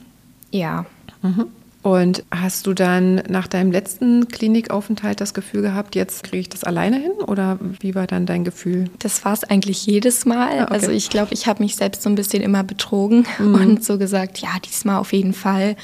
Ja. 0.50 0.86
Mhm. 1.22 1.46
Und 1.84 2.24
hast 2.30 2.66
du 2.66 2.72
dann 2.72 3.16
nach 3.28 3.46
deinem 3.46 3.70
letzten 3.70 4.28
Klinikaufenthalt 4.28 5.20
das 5.20 5.34
Gefühl 5.34 5.60
gehabt, 5.60 5.94
jetzt 5.94 6.24
kriege 6.24 6.38
ich 6.38 6.48
das 6.48 6.64
alleine 6.64 6.96
hin? 6.96 7.12
Oder 7.26 7.58
wie 7.60 7.94
war 7.94 8.06
dann 8.06 8.24
dein 8.24 8.42
Gefühl? 8.42 8.88
Das 9.00 9.22
war 9.26 9.34
es 9.34 9.44
eigentlich 9.44 9.84
jedes 9.84 10.24
Mal. 10.24 10.60
Ah, 10.60 10.64
okay. 10.64 10.72
Also 10.72 10.90
ich 10.92 11.10
glaube, 11.10 11.34
ich 11.34 11.46
habe 11.46 11.62
mich 11.62 11.76
selbst 11.76 12.00
so 12.00 12.08
ein 12.08 12.14
bisschen 12.14 12.42
immer 12.42 12.64
betrogen 12.64 13.26
mhm. 13.38 13.54
und 13.54 13.84
so 13.84 13.98
gesagt, 13.98 14.38
ja, 14.38 14.48
diesmal 14.64 14.96
auf 14.96 15.12
jeden 15.12 15.34
Fall. 15.34 15.76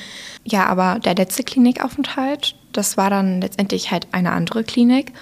Ja, 0.43 0.65
aber 0.69 1.01
der 1.01 1.17
letzte 1.17 1.43
Klinikaufenthalt, 1.45 2.55
das 2.73 2.97
war 2.97 3.11
dann 3.11 3.43
letztendlich 3.43 3.91
halt 3.91 4.07
eine 4.13 4.33
andere 4.33 4.65
Klinik. 4.65 5.13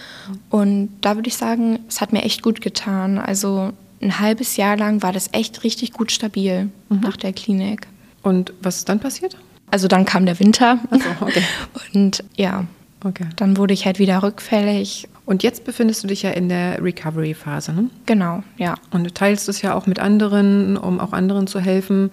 Und 0.49 0.91
da 1.01 1.17
würde 1.17 1.27
ich 1.27 1.37
sagen, 1.37 1.81
es 1.89 2.01
hat 2.01 2.13
mir 2.13 2.23
echt 2.23 2.43
gut 2.43 2.61
getan. 2.61 3.19
Also 3.19 3.73
ein 4.01 4.21
halbes 4.21 4.57
Jahr 4.57 4.77
lang 4.77 5.03
war 5.03 5.13
das 5.13 5.31
echt 5.33 5.65
richtig 5.65 5.93
gut 5.93 6.13
stabil 6.13 6.71
mhm. 6.89 7.01
nach 7.01 7.17
der 7.17 7.33
Klinik. 7.33 7.89
Und 8.23 8.53
was 8.63 8.77
ist 8.77 8.89
dann 8.89 9.01
passiert? 9.01 9.37
Also 9.71 9.89
dann 9.89 10.05
kam 10.05 10.27
der 10.27 10.39
Winter. 10.39 10.79
So, 10.91 11.27
okay. 11.27 11.43
Und 11.95 12.25
ja, 12.37 12.65
okay. 13.05 13.27
dann 13.37 13.57
wurde 13.57 13.75
ich 13.75 13.87
halt 13.87 13.99
wieder 13.99 14.23
rückfällig. 14.23 15.09
Und 15.27 15.43
jetzt 15.43 15.65
befindest 15.65 16.03
du 16.03 16.09
dich 16.09 16.23
ja 16.23 16.31
in 16.31 16.49
der 16.49 16.83
Recovery-Phase, 16.83 17.75
ne? 17.75 17.91
Genau, 18.07 18.43
ja. 18.57 18.77
Und 18.93 19.05
du 19.05 19.13
teilst 19.13 19.47
es 19.51 19.61
ja 19.61 19.75
auch 19.75 19.87
mit 19.87 19.99
anderen, 19.99 20.79
um 20.79 20.99
auch 21.01 21.13
anderen 21.13 21.47
zu 21.47 21.61
helfen, 21.61 22.11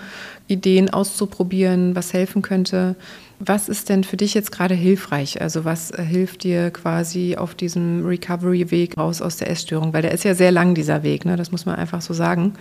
Ideen 0.48 0.90
auszuprobieren, 0.90 1.96
was 1.96 2.12
helfen 2.12 2.42
könnte. 2.42 2.98
Was 3.40 3.68
ist 3.68 3.90
denn 3.90 4.04
für 4.06 4.16
dich 4.16 4.34
jetzt 4.34 4.52
gerade 4.52 4.76
hilfreich? 4.76 5.42
Also 5.42 5.66
was 5.66 5.92
äh, 5.92 6.02
hilft 6.02 6.44
dir 6.44 6.72
quasi 6.72 7.36
auf 7.36 7.54
diesem 7.54 8.06
Recovery-Weg 8.06 8.98
raus 8.98 9.22
aus 9.22 9.38
der 9.38 9.50
Essstörung? 9.50 9.94
Weil 9.94 10.04
der 10.04 10.12
ist 10.12 10.24
ja 10.24 10.34
sehr 10.34 10.52
lang, 10.52 10.74
dieser 10.74 11.04
Weg, 11.04 11.26
ne? 11.26 11.36
das 11.36 11.52
muss 11.52 11.66
man 11.66 11.76
einfach 11.76 12.02
so 12.02 12.14
sagen. 12.14 12.54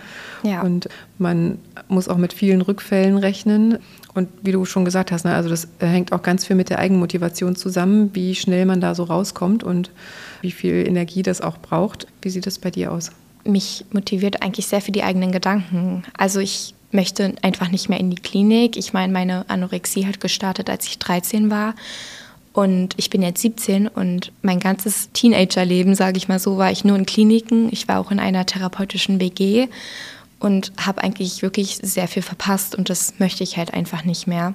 Ja. 0.43 0.61
Und 0.61 0.89
man 1.17 1.59
muss 1.87 2.09
auch 2.09 2.17
mit 2.17 2.33
vielen 2.33 2.61
Rückfällen 2.61 3.17
rechnen. 3.17 3.79
Und 4.13 4.29
wie 4.41 4.51
du 4.51 4.65
schon 4.65 4.85
gesagt 4.85 5.11
hast, 5.11 5.23
ne, 5.23 5.33
also 5.33 5.49
das 5.49 5.65
äh, 5.79 5.87
hängt 5.87 6.11
auch 6.11 6.21
ganz 6.21 6.45
viel 6.45 6.55
mit 6.55 6.69
der 6.69 6.79
Eigenmotivation 6.79 7.55
zusammen, 7.55 8.11
wie 8.13 8.35
schnell 8.35 8.65
man 8.65 8.81
da 8.81 8.95
so 8.95 9.03
rauskommt 9.03 9.63
und 9.63 9.91
wie 10.41 10.51
viel 10.51 10.85
Energie 10.87 11.23
das 11.23 11.41
auch 11.41 11.57
braucht. 11.57 12.07
Wie 12.21 12.29
sieht 12.29 12.45
das 12.45 12.59
bei 12.59 12.71
dir 12.71 12.91
aus? 12.91 13.11
Mich 13.45 13.85
motiviert 13.91 14.41
eigentlich 14.41 14.67
sehr 14.67 14.81
für 14.81 14.91
die 14.91 15.03
eigenen 15.03 15.31
Gedanken. 15.31 16.03
Also 16.17 16.39
ich 16.39 16.74
möchte 16.95 17.35
einfach 17.41 17.69
nicht 17.69 17.89
mehr 17.89 17.99
in 17.99 18.09
die 18.09 18.21
Klinik. 18.21 18.77
Ich 18.77 18.93
meine, 18.93 19.13
meine 19.13 19.45
Anorexie 19.49 20.07
hat 20.07 20.19
gestartet, 20.19 20.69
als 20.69 20.87
ich 20.87 20.97
13 20.97 21.51
war. 21.51 21.75
Und 22.53 22.93
ich 22.95 23.09
bin 23.09 23.21
jetzt 23.21 23.41
17 23.41 23.89
und 23.89 24.31
mein 24.41 24.61
ganzes 24.61 25.09
Teenagerleben, 25.11 25.93
sage 25.93 26.17
ich 26.17 26.29
mal 26.29 26.39
so, 26.39 26.57
war 26.57 26.71
ich 26.71 26.85
nur 26.85 26.97
in 26.97 27.05
Kliniken. 27.05 27.67
Ich 27.71 27.87
war 27.89 27.99
auch 27.99 28.11
in 28.11 28.19
einer 28.19 28.45
therapeutischen 28.45 29.19
WG 29.19 29.67
und 30.39 30.71
habe 30.79 31.03
eigentlich 31.03 31.41
wirklich 31.41 31.79
sehr 31.81 32.07
viel 32.07 32.21
verpasst 32.21 32.75
und 32.75 32.89
das 32.89 33.19
möchte 33.19 33.43
ich 33.43 33.57
halt 33.57 33.73
einfach 33.73 34.05
nicht 34.05 34.25
mehr. 34.25 34.53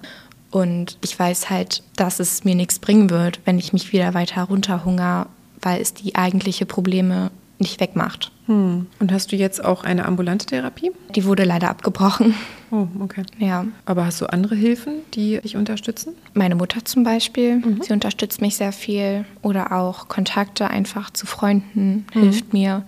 Und 0.50 0.96
ich 1.02 1.16
weiß 1.16 1.50
halt, 1.50 1.82
dass 1.96 2.20
es 2.20 2.44
mir 2.44 2.54
nichts 2.54 2.78
bringen 2.78 3.10
wird, 3.10 3.38
wenn 3.44 3.58
ich 3.58 3.72
mich 3.72 3.92
wieder 3.92 4.14
weiter 4.14 4.44
runterhungere, 4.44 5.26
weil 5.60 5.80
es 5.80 5.92
die 5.92 6.16
eigentliche 6.16 6.64
Probleme 6.64 7.30
nicht 7.60 7.80
wegmacht. 7.80 8.32
Hm. 8.46 8.86
Und 8.98 9.12
hast 9.12 9.32
du 9.32 9.36
jetzt 9.36 9.64
auch 9.64 9.84
eine 9.84 10.06
ambulante 10.06 10.46
Therapie? 10.46 10.90
Die 11.14 11.24
wurde 11.24 11.44
leider 11.44 11.70
abgebrochen. 11.70 12.34
Oh, 12.72 12.86
okay. 13.00 13.22
Ja. 13.38 13.66
Aber 13.84 14.06
hast 14.06 14.20
du 14.20 14.26
andere 14.26 14.54
Hilfen, 14.54 15.00
die 15.14 15.40
dich 15.40 15.56
unterstützen? 15.56 16.14
Meine 16.34 16.54
Mutter 16.54 16.84
zum 16.84 17.04
Beispiel. 17.04 17.56
Mhm. 17.56 17.82
Sie 17.82 17.92
unterstützt 17.92 18.40
mich 18.40 18.56
sehr 18.56 18.72
viel. 18.72 19.24
Oder 19.42 19.72
auch 19.72 20.08
Kontakte 20.08 20.68
einfach 20.68 21.10
zu 21.10 21.26
Freunden 21.26 22.06
mhm. 22.14 22.20
hilft 22.20 22.52
mir. 22.52 22.84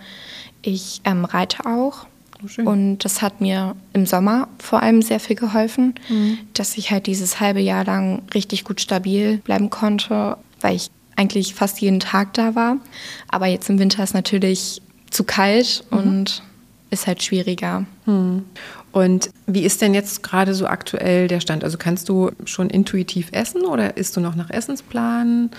Ich 0.63 1.01
ähm, 1.05 1.25
reite 1.25 1.67
auch. 1.67 2.07
Oh, 2.43 2.71
und 2.71 2.99
das 2.99 3.23
hat 3.23 3.41
mir 3.41 3.77
im 3.93 4.07
Sommer 4.07 4.49
vor 4.59 4.83
allem 4.83 5.03
sehr 5.03 5.21
viel 5.21 5.37
geholfen, 5.37 5.95
mhm. 6.09 6.39
dass 6.55 6.77
ich 6.77 6.91
halt 6.91 7.07
dieses 7.07 7.41
halbe 7.41 7.61
Jahr 7.61 7.85
lang 7.85 8.23
richtig 8.35 8.65
gut 8.65 8.81
stabil 8.81 9.39
bleiben 9.39 9.71
konnte, 9.71 10.37
weil 10.61 10.77
ich 10.77 10.91
eigentlich 11.23 11.55
fast 11.55 11.81
jeden 11.81 12.01
Tag 12.01 12.35
da 12.35 12.55
war. 12.55 12.79
Aber 13.29 13.47
jetzt 13.47 13.71
im 13.71 13.79
Winter 13.79 14.03
ist 14.03 14.15
natürlich 14.15 14.83
zu 15.11 15.25
kalt 15.25 15.85
mhm. 15.91 15.99
und 15.99 16.43
ist 16.91 17.07
halt 17.07 17.23
schwieriger. 17.23 17.87
Mhm. 18.07 18.45
Und 18.91 19.31
wie 19.47 19.63
ist 19.63 19.81
denn 19.81 19.95
jetzt 19.95 20.23
gerade 20.23 20.53
so 20.53 20.67
aktuell 20.67 21.27
der 21.27 21.41
Stand? 21.41 21.65
Also 21.65 21.79
kannst 21.79 22.11
du 22.11 22.31
schon 22.45 22.69
intuitiv 22.69 23.29
essen 23.33 23.65
oder 23.65 23.97
isst 23.97 24.17
du 24.17 24.21
noch 24.21 24.35
nach 24.35 24.51
Essensplan? 24.51 25.51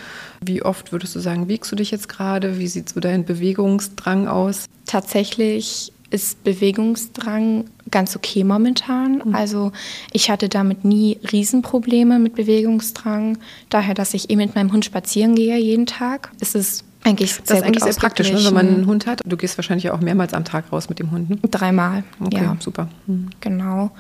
Wie 0.42 0.62
oft 0.62 0.92
würdest 0.92 1.16
du 1.16 1.20
sagen, 1.20 1.48
wiegst 1.48 1.72
du 1.72 1.76
dich 1.76 1.90
jetzt 1.90 2.10
gerade? 2.10 2.60
Wie 2.60 2.68
sieht 2.68 2.90
so 2.90 3.00
dein 3.00 3.26
Bewegungsdrang 3.26 4.28
aus? 4.28 4.66
Tatsächlich 4.86 5.93
ist 6.14 6.44
Bewegungsdrang 6.44 7.66
ganz 7.90 8.16
okay 8.16 8.44
momentan. 8.44 9.22
Mhm. 9.26 9.36
Also 9.36 9.72
ich 10.12 10.30
hatte 10.30 10.48
damit 10.48 10.86
nie 10.86 11.20
Riesenprobleme 11.32 12.20
mit 12.20 12.36
Bewegungsdrang. 12.36 13.38
Daher, 13.70 13.94
dass 13.94 14.14
ich 14.14 14.30
eh 14.30 14.36
mit 14.36 14.56
meinem 14.56 14.72
Hund 14.72 14.86
spazieren 14.86 15.36
gehe 15.36 15.58
jeden 15.58 15.86
Tag, 15.86 16.32
ist 16.40 16.56
es 16.56 16.84
eigentlich 17.04 17.36
das 17.46 17.58
ist 17.58 17.64
eigentlich 17.64 17.84
sehr 17.84 17.94
praktisch, 17.96 18.32
ne, 18.32 18.46
wenn 18.46 18.54
man 18.54 18.68
einen 18.68 18.86
Hund 18.86 19.08
hat. 19.08 19.22
Du 19.26 19.36
gehst 19.36 19.58
wahrscheinlich 19.58 19.90
auch 19.90 20.00
mehrmals 20.00 20.34
am 20.34 20.46
Tag 20.46 20.72
raus 20.72 20.88
mit 20.88 21.00
dem 21.00 21.12
Hund. 21.12 21.30
Ne? 21.30 21.38
Dreimal. 21.50 22.04
Okay, 22.20 22.44
ja. 22.44 22.56
super. 22.60 22.88
Mhm. 23.08 23.30
Genau. 23.42 23.92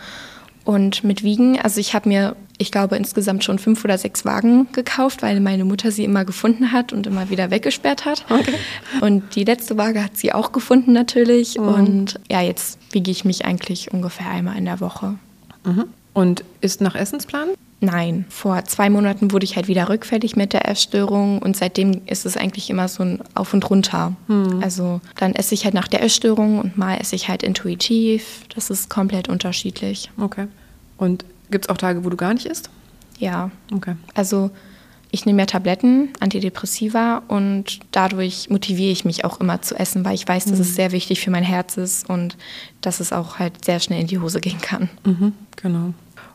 Und 0.65 1.03
mit 1.03 1.24
Wiegen, 1.24 1.60
also 1.60 1.79
ich 1.79 1.93
habe 1.93 2.08
mir, 2.08 2.36
ich 2.58 2.72
glaube, 2.72 2.96
insgesamt 2.96 3.43
schon 3.43 3.60
fünf 3.60 3.84
oder 3.84 3.98
sechs 3.98 4.24
Wagen 4.24 4.72
gekauft, 4.72 5.22
weil 5.22 5.39
meine 5.41 5.65
Mutter 5.65 5.91
sie 5.91 6.05
immer 6.05 6.24
gefunden 6.24 6.72
hat 6.72 6.93
und 6.93 7.05
immer 7.05 7.29
wieder 7.29 7.51
weggesperrt 7.51 8.05
hat. 8.05 8.25
Okay. 8.29 8.53
Und 9.01 9.36
die 9.36 9.43
letzte 9.43 9.77
Waage 9.77 10.03
hat 10.03 10.15
sie 10.15 10.32
auch 10.32 10.53
gefunden 10.53 10.93
natürlich. 10.93 11.58
Mhm. 11.58 11.67
Und 11.67 12.20
ja, 12.32 12.41
jetzt 12.41 12.79
wiege 12.91 13.12
ich 13.12 13.25
mich 13.25 13.46
eigentlich 13.46 13.91
ungefähr 13.91 14.29
einmal 14.29 14.58
in 14.58 14.65
der 14.65 14.79
Woche. 14.79 15.15
Mhm. 15.65 15.86
Und 16.13 16.43
ist 16.62 16.82
nach 16.82 16.96
Essensplan? 16.96 17.50
Nein, 17.84 18.24
vor 18.29 18.63
zwei 18.63 18.89
Monaten 18.89 19.34
wurde 19.34 19.43
ich 19.43 19.58
halt 19.58 19.67
wieder 19.67 19.89
rückfällig 19.89 20.38
mit 20.38 20.53
der 20.53 20.70
Essstörung 20.70 21.39
und 21.39 21.58
seitdem 21.58 22.01
ist 22.05 22.25
es 22.25 22.38
eigentlich 22.38 22.70
immer 22.70 22.88
so 22.88 23.03
ein 23.03 23.20
Auf 23.36 23.53
und 23.53 23.70
Runter. 23.70 24.15
Hm. 24.27 24.63
Also 24.63 25.01
dann 25.17 25.34
esse 25.34 25.53
ich 25.53 25.65
halt 25.65 25.74
nach 25.74 25.89
der 25.89 26.01
Essstörung 26.01 26.60
und 26.60 26.77
mal 26.77 26.96
esse 26.96 27.15
ich 27.15 27.27
halt 27.27 27.43
intuitiv. 27.43 28.46
Das 28.55 28.70
ist 28.70 28.89
komplett 28.89 29.27
unterschiedlich. 29.27 30.10
Okay. 30.17 30.48
Und 30.98 31.25
gibt 31.51 31.65
es 31.65 31.70
auch 31.70 31.75
Tage, 31.75 32.05
wo 32.05 32.10
du 32.10 32.15
gar 32.15 32.34
nicht 32.34 32.46
isst? 32.46 32.70
Ja. 33.20 33.51
Okay. 33.74 33.96
Also 34.13 34.50
ich 35.12 35.25
nehme 35.25 35.41
ja 35.41 35.46
Tabletten, 35.46 36.10
Antidepressiva 36.22 37.22
und 37.27 37.82
dadurch 37.91 38.50
motiviere 38.50 38.91
ich 38.91 39.03
mich 39.03 39.25
auch 39.25 39.41
immer 39.41 39.62
zu 39.62 39.75
essen, 39.75 40.05
weil 40.05 40.15
ich 40.15 40.27
weiß, 40.27 40.46
dass 40.46 40.55
mhm. 40.55 40.62
es 40.62 40.75
sehr 40.75 40.91
wichtig 40.91 41.20
für 41.20 41.32
mein 41.32 41.43
Herz 41.43 41.75
ist 41.75 42.10
und 42.10 42.38
dass 42.82 43.01
es 43.01 43.13
auch 43.13 43.39
halt 43.39 43.65
sehr 43.65 43.79
schnell 43.79 44.00
in 44.00 44.08
die 44.08 44.20
Hose 44.20 44.39
gehen 44.39 44.62
kann. 44.62 44.89
Mhm, 45.05 45.34
genau. 45.55 45.93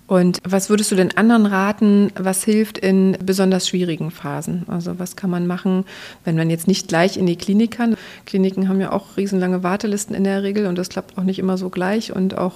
Und 0.08 0.38
was 0.42 0.70
würdest 0.70 0.90
du 0.90 0.96
den 0.96 1.16
anderen 1.18 1.44
raten, 1.44 2.10
was 2.16 2.42
hilft 2.42 2.78
in 2.78 3.18
besonders 3.22 3.68
schwierigen 3.68 4.10
Phasen? 4.10 4.64
Also 4.66 4.98
was 4.98 5.16
kann 5.16 5.28
man 5.28 5.46
machen, 5.46 5.84
wenn 6.24 6.34
man 6.34 6.48
jetzt 6.48 6.66
nicht 6.66 6.88
gleich 6.88 7.18
in 7.18 7.26
die 7.26 7.36
Klinik 7.36 7.72
kann? 7.72 7.94
Kliniken 8.24 8.70
haben 8.70 8.80
ja 8.80 8.90
auch 8.90 9.18
riesenlange 9.18 9.62
Wartelisten 9.62 10.16
in 10.16 10.24
der 10.24 10.42
Regel 10.42 10.66
und 10.66 10.78
das 10.78 10.88
klappt 10.88 11.18
auch 11.18 11.24
nicht 11.24 11.38
immer 11.38 11.58
so 11.58 11.68
gleich 11.68 12.16
und 12.16 12.38
auch 12.38 12.54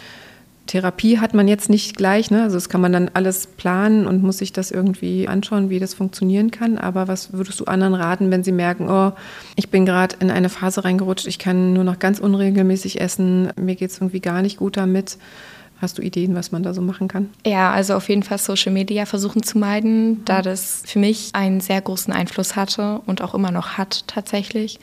Therapie 0.66 1.18
hat 1.18 1.34
man 1.34 1.46
jetzt 1.46 1.68
nicht 1.68 1.96
gleich, 1.96 2.30
ne? 2.30 2.42
also 2.42 2.56
das 2.56 2.68
kann 2.70 2.80
man 2.80 2.92
dann 2.92 3.10
alles 3.12 3.46
planen 3.46 4.06
und 4.06 4.22
muss 4.22 4.38
sich 4.38 4.52
das 4.52 4.70
irgendwie 4.70 5.28
anschauen, 5.28 5.70
wie 5.70 5.80
das 5.80 5.92
funktionieren 5.92 6.52
kann. 6.52 6.78
Aber 6.78 7.08
was 7.08 7.32
würdest 7.32 7.60
du 7.60 7.64
anderen 7.64 7.94
raten, 7.94 8.30
wenn 8.30 8.44
sie 8.44 8.52
merken, 8.52 8.88
oh, 8.88 9.12
ich 9.56 9.70
bin 9.70 9.84
gerade 9.84 10.16
in 10.20 10.30
eine 10.30 10.48
Phase 10.48 10.84
reingerutscht, 10.84 11.26
ich 11.26 11.38
kann 11.38 11.74
nur 11.74 11.84
noch 11.84 11.98
ganz 11.98 12.20
unregelmäßig 12.20 13.00
essen, 13.00 13.52
mir 13.56 13.74
geht 13.74 13.90
es 13.90 13.98
irgendwie 13.98 14.20
gar 14.20 14.40
nicht 14.40 14.56
gut 14.56 14.76
damit? 14.76 15.18
Hast 15.82 15.98
du 15.98 16.02
Ideen, 16.02 16.36
was 16.36 16.52
man 16.52 16.62
da 16.62 16.72
so 16.72 16.80
machen 16.80 17.08
kann? 17.08 17.28
Ja, 17.44 17.72
also 17.72 17.94
auf 17.94 18.08
jeden 18.08 18.22
Fall 18.22 18.38
Social 18.38 18.72
Media 18.72 19.04
versuchen 19.04 19.42
zu 19.42 19.58
meiden, 19.58 20.24
da 20.24 20.40
das 20.40 20.84
für 20.86 21.00
mich 21.00 21.30
einen 21.32 21.60
sehr 21.60 21.80
großen 21.80 22.12
Einfluss 22.12 22.54
hatte 22.54 23.00
und 23.04 23.20
auch 23.20 23.34
immer 23.34 23.50
noch 23.50 23.78
hat 23.78 24.06
tatsächlich. 24.06 24.78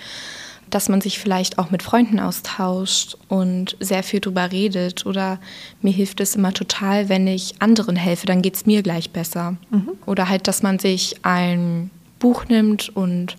Dass 0.70 0.89
man 0.89 1.00
sich 1.00 1.18
vielleicht 1.18 1.58
auch 1.58 1.72
mit 1.72 1.84
Freunden 1.84 2.20
austauscht 2.20 3.18
und 3.29 3.77
sehr 3.79 4.03
viel 4.03 4.20
drüber 4.20 4.51
redet. 4.51 5.06
Oder 5.06 5.39
mir 5.82 5.94
hilft 5.94 6.20
es 6.20 6.36
immer 6.36 6.53
total, 6.53 7.08
wenn 7.08 7.25
ich 7.27 7.56
anderen 7.60 7.96
helfe, 7.96 8.27
dann 8.27 8.41
geht 8.41 8.56
es 8.56 8.65
mir 8.65 8.84
gleich 8.84 9.12
besser. 9.12 9.56
Mhm. 9.70 9.91
Oder 10.06 10.27
halt, 10.27 10.50
dass 10.50 10.63
man 10.63 10.79
sich 10.79 11.15
ein 11.24 11.91
Buch 12.20 12.46
nimmt 12.50 12.89
und 12.89 13.38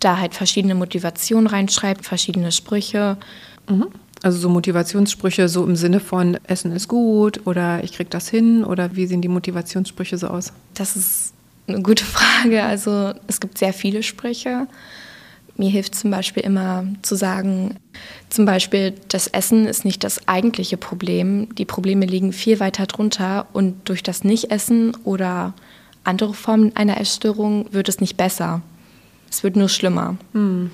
da 0.00 0.18
halt 0.18 0.34
verschiedene 0.34 0.74
Motivationen 0.74 1.46
reinschreibt, 1.46 2.06
verschiedene 2.06 2.52
Sprüche. 2.52 3.18
Mhm. 3.68 3.88
Also 4.22 4.38
so 4.38 4.48
Motivationssprüche 4.48 5.48
so 5.48 5.64
im 5.64 5.76
Sinne 5.76 6.00
von 6.00 6.38
Essen 6.44 6.72
ist 6.72 6.88
gut 6.88 7.46
oder 7.46 7.84
ich 7.84 7.92
krieg 7.92 8.10
das 8.10 8.28
hin 8.28 8.64
oder 8.64 8.96
wie 8.96 9.06
sehen 9.06 9.20
die 9.20 9.28
Motivationssprüche 9.28 10.18
so 10.18 10.28
aus? 10.28 10.52
Das 10.74 10.96
ist 10.96 11.34
eine 11.68 11.82
gute 11.82 12.04
Frage. 12.04 12.62
Also 12.62 13.12
es 13.26 13.40
gibt 13.40 13.58
sehr 13.58 13.72
viele 13.72 14.02
Sprüche. 14.02 14.66
Mir 15.58 15.70
hilft 15.70 15.94
zum 15.94 16.10
Beispiel 16.10 16.42
immer 16.42 16.86
zu 17.00 17.14
sagen, 17.14 17.76
zum 18.28 18.44
Beispiel, 18.44 18.94
das 19.08 19.26
Essen 19.26 19.66
ist 19.66 19.86
nicht 19.86 20.04
das 20.04 20.28
eigentliche 20.28 20.76
Problem. 20.76 21.54
Die 21.54 21.64
Probleme 21.64 22.04
liegen 22.04 22.32
viel 22.32 22.60
weiter 22.60 22.86
drunter 22.86 23.46
und 23.54 23.88
durch 23.88 24.02
das 24.02 24.22
Nicht-Essen 24.22 24.94
oder 25.04 25.54
andere 26.04 26.34
Formen 26.34 26.76
einer 26.76 27.00
Essstörung 27.00 27.72
wird 27.72 27.88
es 27.88 28.00
nicht 28.00 28.18
besser. 28.18 28.60
Es 29.30 29.42
wird 29.42 29.56
nur 29.56 29.70
schlimmer. 29.70 30.16
Hm. 30.32 30.70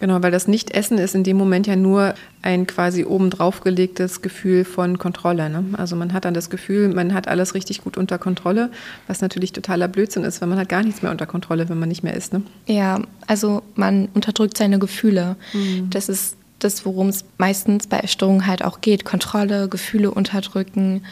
Genau, 0.00 0.22
weil 0.22 0.30
das 0.30 0.48
Nicht-Essen 0.48 0.96
ist 0.96 1.14
in 1.14 1.24
dem 1.24 1.36
Moment 1.36 1.66
ja 1.66 1.76
nur 1.76 2.14
ein 2.40 2.66
quasi 2.66 3.04
obendrauf 3.04 3.60
gelegtes 3.60 4.22
Gefühl 4.22 4.64
von 4.64 4.98
Kontrolle. 4.98 5.50
Ne? 5.50 5.64
Also 5.74 5.94
man 5.94 6.14
hat 6.14 6.24
dann 6.24 6.32
das 6.32 6.48
Gefühl, 6.48 6.88
man 6.88 7.12
hat 7.12 7.28
alles 7.28 7.54
richtig 7.54 7.84
gut 7.84 7.98
unter 7.98 8.18
Kontrolle, 8.18 8.70
was 9.06 9.20
natürlich 9.20 9.52
totaler 9.52 9.88
Blödsinn 9.88 10.24
ist, 10.24 10.40
weil 10.40 10.48
man 10.48 10.58
hat 10.58 10.70
gar 10.70 10.82
nichts 10.82 11.02
mehr 11.02 11.12
unter 11.12 11.26
Kontrolle, 11.26 11.68
wenn 11.68 11.78
man 11.78 11.90
nicht 11.90 12.02
mehr 12.02 12.14
isst. 12.14 12.32
Ne? 12.32 12.42
Ja, 12.66 13.00
also 13.26 13.62
man 13.74 14.08
unterdrückt 14.14 14.56
seine 14.56 14.78
Gefühle. 14.78 15.36
Mhm. 15.52 15.90
Das 15.90 16.08
ist 16.08 16.36
das, 16.60 16.86
worum 16.86 17.08
es 17.08 17.24
meistens 17.36 17.86
bei 17.86 17.98
Essstörungen 17.98 18.46
halt 18.46 18.64
auch 18.64 18.80
geht. 18.80 19.04
Kontrolle, 19.04 19.68
Gefühle 19.68 20.10
unterdrücken. 20.10 21.02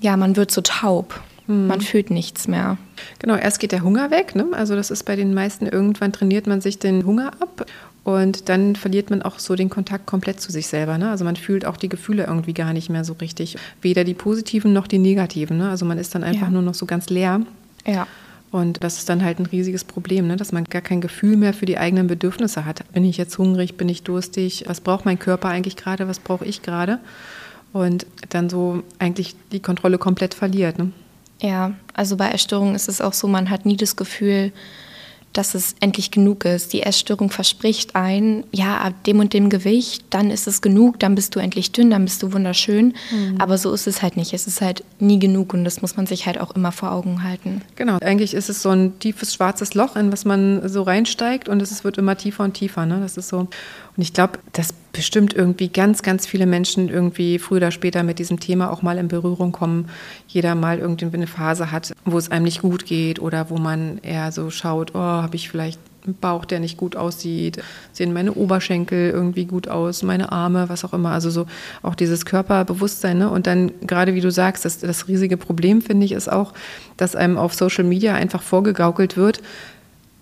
Ja, 0.00 0.16
man 0.16 0.34
wird 0.34 0.50
so 0.50 0.62
taub. 0.62 1.20
Mhm. 1.46 1.68
Man 1.68 1.80
fühlt 1.80 2.10
nichts 2.10 2.48
mehr. 2.48 2.76
Genau, 3.20 3.36
erst 3.36 3.60
geht 3.60 3.70
der 3.70 3.82
Hunger 3.82 4.10
weg. 4.10 4.34
Ne? 4.34 4.46
Also 4.52 4.74
das 4.74 4.90
ist 4.90 5.04
bei 5.04 5.14
den 5.14 5.32
meisten, 5.32 5.66
irgendwann 5.66 6.12
trainiert 6.12 6.48
man 6.48 6.60
sich 6.60 6.80
den 6.80 7.06
Hunger 7.06 7.32
ab 7.40 7.66
und 8.04 8.48
dann 8.48 8.74
verliert 8.74 9.10
man 9.10 9.22
auch 9.22 9.38
so 9.38 9.54
den 9.54 9.70
Kontakt 9.70 10.06
komplett 10.06 10.40
zu 10.40 10.50
sich 10.50 10.66
selber. 10.66 10.98
Ne? 10.98 11.10
Also 11.10 11.24
man 11.24 11.36
fühlt 11.36 11.64
auch 11.64 11.76
die 11.76 11.88
Gefühle 11.88 12.24
irgendwie 12.24 12.54
gar 12.54 12.72
nicht 12.72 12.90
mehr 12.90 13.04
so 13.04 13.12
richtig. 13.14 13.56
Weder 13.80 14.02
die 14.02 14.14
positiven 14.14 14.72
noch 14.72 14.88
die 14.88 14.98
negativen. 14.98 15.58
Ne? 15.58 15.70
Also 15.70 15.84
man 15.84 15.98
ist 15.98 16.14
dann 16.14 16.24
einfach 16.24 16.48
ja. 16.48 16.50
nur 16.50 16.62
noch 16.62 16.74
so 16.74 16.84
ganz 16.86 17.10
leer. 17.10 17.42
Ja. 17.86 18.08
Und 18.50 18.82
das 18.82 18.98
ist 18.98 19.08
dann 19.08 19.24
halt 19.24 19.38
ein 19.38 19.46
riesiges 19.46 19.84
Problem, 19.84 20.26
ne? 20.26 20.36
dass 20.36 20.52
man 20.52 20.64
gar 20.64 20.82
kein 20.82 21.00
Gefühl 21.00 21.36
mehr 21.36 21.54
für 21.54 21.64
die 21.64 21.78
eigenen 21.78 22.08
Bedürfnisse 22.08 22.64
hat. 22.64 22.82
Bin 22.92 23.04
ich 23.04 23.16
jetzt 23.16 23.38
hungrig? 23.38 23.76
Bin 23.76 23.88
ich 23.88 24.02
durstig? 24.02 24.64
Was 24.66 24.80
braucht 24.80 25.04
mein 25.04 25.18
Körper 25.18 25.48
eigentlich 25.48 25.76
gerade? 25.76 26.08
Was 26.08 26.18
brauche 26.18 26.44
ich 26.44 26.60
gerade? 26.60 26.98
Und 27.72 28.04
dann 28.30 28.50
so 28.50 28.82
eigentlich 28.98 29.36
die 29.52 29.60
Kontrolle 29.60 29.96
komplett 29.96 30.34
verliert. 30.34 30.76
Ne? 30.76 30.90
Ja, 31.40 31.72
also 31.94 32.16
bei 32.16 32.26
Erstörungen 32.26 32.74
ist 32.74 32.88
es 32.88 33.00
auch 33.00 33.12
so, 33.12 33.28
man 33.28 33.48
hat 33.48 33.64
nie 33.64 33.76
das 33.76 33.96
Gefühl, 33.96 34.52
dass 35.32 35.54
es 35.54 35.74
endlich 35.80 36.10
genug 36.10 36.44
ist. 36.44 36.72
Die 36.72 36.82
Essstörung 36.82 37.30
verspricht 37.30 37.96
ein, 37.96 38.44
ja, 38.52 38.78
ab 38.78 38.92
dem 39.04 39.20
und 39.20 39.32
dem 39.32 39.48
Gewicht, 39.48 40.04
dann 40.10 40.30
ist 40.30 40.46
es 40.46 40.60
genug, 40.60 40.98
dann 41.00 41.14
bist 41.14 41.34
du 41.34 41.40
endlich 41.40 41.72
dünn, 41.72 41.90
dann 41.90 42.04
bist 42.04 42.22
du 42.22 42.32
wunderschön. 42.32 42.94
Mhm. 43.10 43.40
Aber 43.40 43.58
so 43.58 43.72
ist 43.72 43.86
es 43.86 44.02
halt 44.02 44.16
nicht. 44.16 44.32
Es 44.32 44.46
ist 44.46 44.60
halt 44.60 44.84
nie 44.98 45.18
genug 45.18 45.54
und 45.54 45.64
das 45.64 45.82
muss 45.82 45.96
man 45.96 46.06
sich 46.06 46.26
halt 46.26 46.40
auch 46.40 46.52
immer 46.52 46.72
vor 46.72 46.92
Augen 46.92 47.22
halten. 47.22 47.62
Genau, 47.76 47.98
eigentlich 48.00 48.34
ist 48.34 48.48
es 48.48 48.62
so 48.62 48.70
ein 48.70 48.98
tiefes 48.98 49.34
schwarzes 49.34 49.74
Loch, 49.74 49.96
in 49.96 50.12
was 50.12 50.24
man 50.24 50.68
so 50.68 50.82
reinsteigt 50.82 51.48
und 51.48 51.62
es 51.62 51.84
wird 51.84 51.98
immer 51.98 52.16
tiefer 52.16 52.44
und 52.44 52.54
tiefer. 52.54 52.86
Ne? 52.86 53.00
Das 53.00 53.16
ist 53.16 53.28
so. 53.28 53.48
Und 53.96 54.02
ich 54.02 54.12
glaube, 54.12 54.38
dass 54.52 54.72
bestimmt 54.92 55.34
irgendwie 55.34 55.68
ganz, 55.68 56.02
ganz 56.02 56.26
viele 56.26 56.46
Menschen 56.46 56.88
irgendwie 56.88 57.38
früher 57.38 57.58
oder 57.58 57.70
später 57.70 58.02
mit 58.02 58.18
diesem 58.18 58.40
Thema 58.40 58.70
auch 58.70 58.82
mal 58.82 58.98
in 58.98 59.08
Berührung 59.08 59.52
kommen. 59.52 59.88
Jeder 60.28 60.54
mal 60.54 60.78
irgendwie 60.78 61.06
eine 61.06 61.26
Phase 61.26 61.70
hat, 61.72 61.92
wo 62.04 62.18
es 62.18 62.30
einem 62.30 62.44
nicht 62.44 62.62
gut 62.62 62.86
geht 62.86 63.20
oder 63.20 63.50
wo 63.50 63.56
man 63.56 63.98
eher 64.02 64.32
so 64.32 64.50
schaut, 64.50 64.94
oh, 64.94 64.98
habe 64.98 65.36
ich 65.36 65.48
vielleicht 65.48 65.80
einen 66.04 66.16
Bauch, 66.16 66.44
der 66.44 66.60
nicht 66.60 66.76
gut 66.76 66.96
aussieht, 66.96 67.62
sehen 67.92 68.12
meine 68.12 68.32
Oberschenkel 68.34 69.10
irgendwie 69.10 69.44
gut 69.44 69.68
aus, 69.68 70.02
meine 70.02 70.32
Arme, 70.32 70.68
was 70.68 70.84
auch 70.84 70.92
immer. 70.92 71.10
Also 71.10 71.30
so 71.30 71.46
auch 71.82 71.94
dieses 71.94 72.24
Körperbewusstsein. 72.24 73.18
Ne? 73.18 73.30
Und 73.30 73.46
dann 73.46 73.72
gerade 73.86 74.14
wie 74.14 74.20
du 74.20 74.30
sagst, 74.30 74.64
das, 74.64 74.78
das 74.78 75.08
riesige 75.08 75.36
Problem 75.36 75.80
finde 75.80 76.04
ich 76.04 76.12
ist 76.12 76.30
auch, 76.30 76.54
dass 76.96 77.14
einem 77.14 77.38
auf 77.38 77.54
Social 77.54 77.84
Media 77.84 78.14
einfach 78.14 78.42
vorgegaukelt 78.42 79.16
wird, 79.16 79.42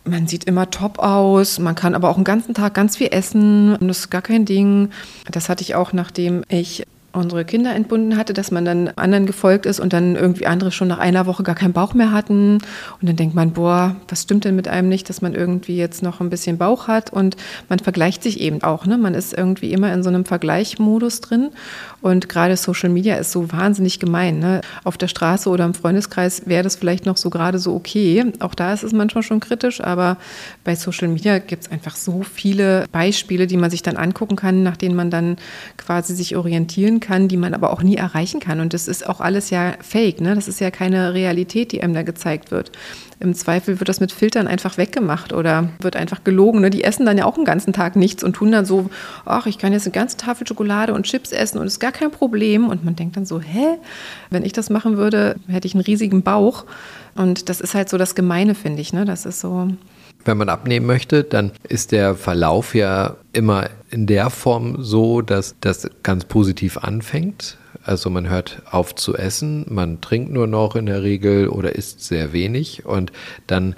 man 0.04 0.26
sieht 0.26 0.44
immer 0.44 0.70
top 0.70 0.98
aus, 0.98 1.58
man 1.58 1.74
kann 1.74 1.94
aber 1.94 2.08
auch 2.08 2.14
den 2.14 2.24
ganzen 2.24 2.54
Tag 2.54 2.74
ganz 2.74 2.96
viel 2.96 3.08
essen, 3.10 3.76
das 3.80 3.98
ist 3.98 4.10
gar 4.10 4.22
kein 4.22 4.44
Ding. 4.44 4.90
Das 5.30 5.48
hatte 5.48 5.62
ich 5.62 5.74
auch, 5.74 5.92
nachdem 5.92 6.42
ich 6.48 6.86
unsere 7.12 7.44
Kinder 7.44 7.74
entbunden 7.74 8.16
hatte, 8.16 8.32
dass 8.32 8.50
man 8.50 8.64
dann 8.64 8.88
anderen 8.96 9.26
gefolgt 9.26 9.66
ist 9.66 9.80
und 9.80 9.92
dann 9.92 10.14
irgendwie 10.14 10.46
andere 10.46 10.70
schon 10.70 10.88
nach 10.88 10.98
einer 10.98 11.26
Woche 11.26 11.42
gar 11.42 11.54
keinen 11.54 11.72
Bauch 11.72 11.94
mehr 11.94 12.12
hatten. 12.12 12.58
Und 13.00 13.08
dann 13.08 13.16
denkt 13.16 13.34
man, 13.34 13.52
boah, 13.52 13.96
was 14.08 14.22
stimmt 14.22 14.44
denn 14.44 14.56
mit 14.56 14.68
einem 14.68 14.88
nicht, 14.88 15.08
dass 15.08 15.22
man 15.22 15.34
irgendwie 15.34 15.76
jetzt 15.76 16.02
noch 16.02 16.20
ein 16.20 16.30
bisschen 16.30 16.58
Bauch 16.58 16.88
hat 16.88 17.12
und 17.12 17.36
man 17.68 17.78
vergleicht 17.78 18.22
sich 18.22 18.40
eben 18.40 18.62
auch. 18.62 18.86
Ne? 18.86 18.96
Man 18.96 19.14
ist 19.14 19.36
irgendwie 19.36 19.72
immer 19.72 19.92
in 19.92 20.02
so 20.02 20.08
einem 20.08 20.24
Vergleichmodus 20.24 21.20
drin 21.20 21.50
und 22.02 22.28
gerade 22.28 22.56
Social 22.56 22.88
Media 22.88 23.16
ist 23.16 23.32
so 23.32 23.52
wahnsinnig 23.52 23.98
gemein. 23.98 24.38
Ne? 24.38 24.60
Auf 24.84 24.96
der 24.96 25.08
Straße 25.08 25.48
oder 25.48 25.64
im 25.64 25.74
Freundeskreis 25.74 26.42
wäre 26.46 26.62
das 26.62 26.76
vielleicht 26.76 27.06
noch 27.06 27.16
so 27.16 27.30
gerade 27.30 27.58
so 27.58 27.74
okay. 27.74 28.32
Auch 28.40 28.54
da 28.54 28.72
ist 28.72 28.82
es 28.82 28.92
manchmal 28.92 29.22
schon 29.22 29.40
kritisch, 29.40 29.80
aber 29.80 30.16
bei 30.64 30.74
Social 30.74 31.08
Media 31.08 31.38
gibt 31.38 31.64
es 31.64 31.70
einfach 31.70 31.96
so 31.96 32.22
viele 32.22 32.86
Beispiele, 32.92 33.46
die 33.46 33.56
man 33.56 33.70
sich 33.70 33.82
dann 33.82 33.96
angucken 33.96 34.36
kann, 34.36 34.62
nach 34.62 34.76
denen 34.76 34.94
man 34.94 35.10
dann 35.10 35.36
quasi 35.76 36.14
sich 36.14 36.36
orientieren 36.36 37.00
kann, 37.00 37.28
die 37.28 37.36
man 37.36 37.54
aber 37.54 37.72
auch 37.72 37.82
nie 37.82 37.96
erreichen 37.96 38.40
kann. 38.40 38.60
Und 38.60 38.72
das 38.72 38.88
ist 38.88 39.06
auch 39.06 39.20
alles 39.20 39.50
ja 39.50 39.74
fake, 39.80 40.20
ne? 40.20 40.34
Das 40.34 40.48
ist 40.48 40.60
ja 40.60 40.70
keine 40.70 41.14
Realität, 41.14 41.72
die 41.72 41.82
einem 41.82 41.94
da 41.94 42.02
gezeigt 42.02 42.50
wird. 42.50 42.72
Im 43.20 43.34
Zweifel 43.34 43.78
wird 43.80 43.88
das 43.90 44.00
mit 44.00 44.12
Filtern 44.12 44.46
einfach 44.46 44.78
weggemacht 44.78 45.34
oder 45.34 45.68
wird 45.80 45.94
einfach 45.94 46.24
gelogen. 46.24 46.62
Ne? 46.62 46.70
Die 46.70 46.84
essen 46.84 47.04
dann 47.04 47.18
ja 47.18 47.26
auch 47.26 47.36
einen 47.36 47.44
ganzen 47.44 47.74
Tag 47.74 47.94
nichts 47.94 48.24
und 48.24 48.32
tun 48.32 48.50
dann 48.50 48.64
so, 48.64 48.88
ach, 49.26 49.44
ich 49.44 49.58
kann 49.58 49.74
jetzt 49.74 49.84
eine 49.84 49.92
ganze 49.92 50.16
Tafel 50.16 50.46
Schokolade 50.46 50.94
und 50.94 51.04
Chips 51.04 51.30
essen 51.32 51.58
und 51.58 51.66
ist 51.66 51.80
gar 51.80 51.92
kein 51.92 52.10
Problem. 52.10 52.68
Und 52.68 52.82
man 52.82 52.96
denkt 52.96 53.18
dann 53.18 53.26
so, 53.26 53.38
hä? 53.38 53.76
Wenn 54.30 54.42
ich 54.42 54.54
das 54.54 54.70
machen 54.70 54.96
würde, 54.96 55.36
hätte 55.48 55.68
ich 55.68 55.74
einen 55.74 55.84
riesigen 55.84 56.22
Bauch. 56.22 56.64
Und 57.14 57.50
das 57.50 57.60
ist 57.60 57.74
halt 57.74 57.90
so 57.90 57.98
das 57.98 58.14
Gemeine, 58.14 58.54
finde 58.54 58.80
ich. 58.80 58.94
Ne? 58.94 59.04
Das 59.04 59.26
ist 59.26 59.40
so. 59.40 59.68
Wenn 60.24 60.38
man 60.38 60.48
abnehmen 60.48 60.86
möchte, 60.86 61.22
dann 61.22 61.52
ist 61.68 61.92
der 61.92 62.14
Verlauf 62.14 62.74
ja 62.74 63.16
immer 63.34 63.68
in 63.90 64.06
der 64.06 64.30
Form 64.30 64.82
so, 64.82 65.20
dass 65.20 65.56
das 65.60 65.90
ganz 66.02 66.24
positiv 66.24 66.78
anfängt. 66.78 67.58
Also 67.82 68.10
man 68.10 68.28
hört 68.28 68.62
auf 68.70 68.94
zu 68.94 69.16
essen, 69.16 69.64
man 69.68 70.00
trinkt 70.00 70.32
nur 70.32 70.46
noch 70.46 70.76
in 70.76 70.86
der 70.86 71.02
Regel 71.02 71.48
oder 71.48 71.74
isst 71.74 72.04
sehr 72.04 72.32
wenig 72.32 72.84
und 72.84 73.10
dann 73.46 73.74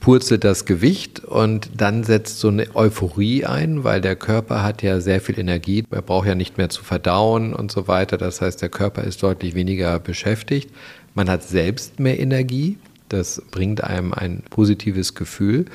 purzelt 0.00 0.42
das 0.42 0.64
Gewicht 0.64 1.24
und 1.24 1.70
dann 1.76 2.02
setzt 2.02 2.40
so 2.40 2.48
eine 2.48 2.74
Euphorie 2.74 3.44
ein, 3.44 3.84
weil 3.84 4.00
der 4.00 4.16
Körper 4.16 4.62
hat 4.64 4.82
ja 4.82 5.00
sehr 5.00 5.20
viel 5.20 5.38
Energie, 5.38 5.84
er 5.90 6.02
braucht 6.02 6.26
ja 6.26 6.34
nicht 6.34 6.58
mehr 6.58 6.70
zu 6.70 6.82
verdauen 6.82 7.54
und 7.54 7.70
so 7.70 7.86
weiter. 7.86 8.18
Das 8.18 8.40
heißt, 8.40 8.60
der 8.60 8.68
Körper 8.68 9.04
ist 9.04 9.22
deutlich 9.22 9.54
weniger 9.54 10.00
beschäftigt. 10.00 10.70
Man 11.14 11.30
hat 11.30 11.44
selbst 11.44 12.00
mehr 12.00 12.18
Energie, 12.18 12.78
das 13.10 13.42
bringt 13.52 13.84
einem 13.84 14.12
ein 14.12 14.42
positives 14.50 15.14
Gefühl 15.14 15.66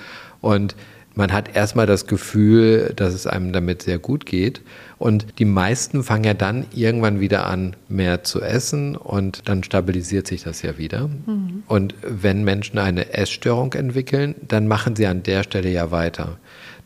und 0.41 0.75
man 1.15 1.31
hat 1.31 1.55
erstmal 1.55 1.87
das 1.87 2.05
Gefühl, 2.05 2.93
dass 2.95 3.13
es 3.13 3.25
einem 3.25 3.51
damit 3.51 3.81
sehr 3.81 3.97
gut 3.97 4.25
geht. 4.25 4.61
Und 4.99 5.27
die 5.37 5.45
meisten 5.45 6.03
fangen 6.03 6.23
ja 6.23 6.33
dann 6.33 6.65
irgendwann 6.73 7.19
wieder 7.19 7.45
an, 7.45 7.75
mehr 7.87 8.23
zu 8.23 8.41
essen 8.41 8.95
und 8.95 9.47
dann 9.47 9.63
stabilisiert 9.63 10.27
sich 10.27 10.43
das 10.43 10.61
ja 10.63 10.77
wieder. 10.77 11.07
Mhm. 11.07 11.63
Und 11.67 11.95
wenn 12.01 12.43
Menschen 12.43 12.79
eine 12.79 13.13
Essstörung 13.13 13.73
entwickeln, 13.73 14.35
dann 14.47 14.67
machen 14.67 14.95
sie 14.95 15.05
an 15.05 15.23
der 15.23 15.43
Stelle 15.43 15.69
ja 15.69 15.91
weiter. 15.91 16.37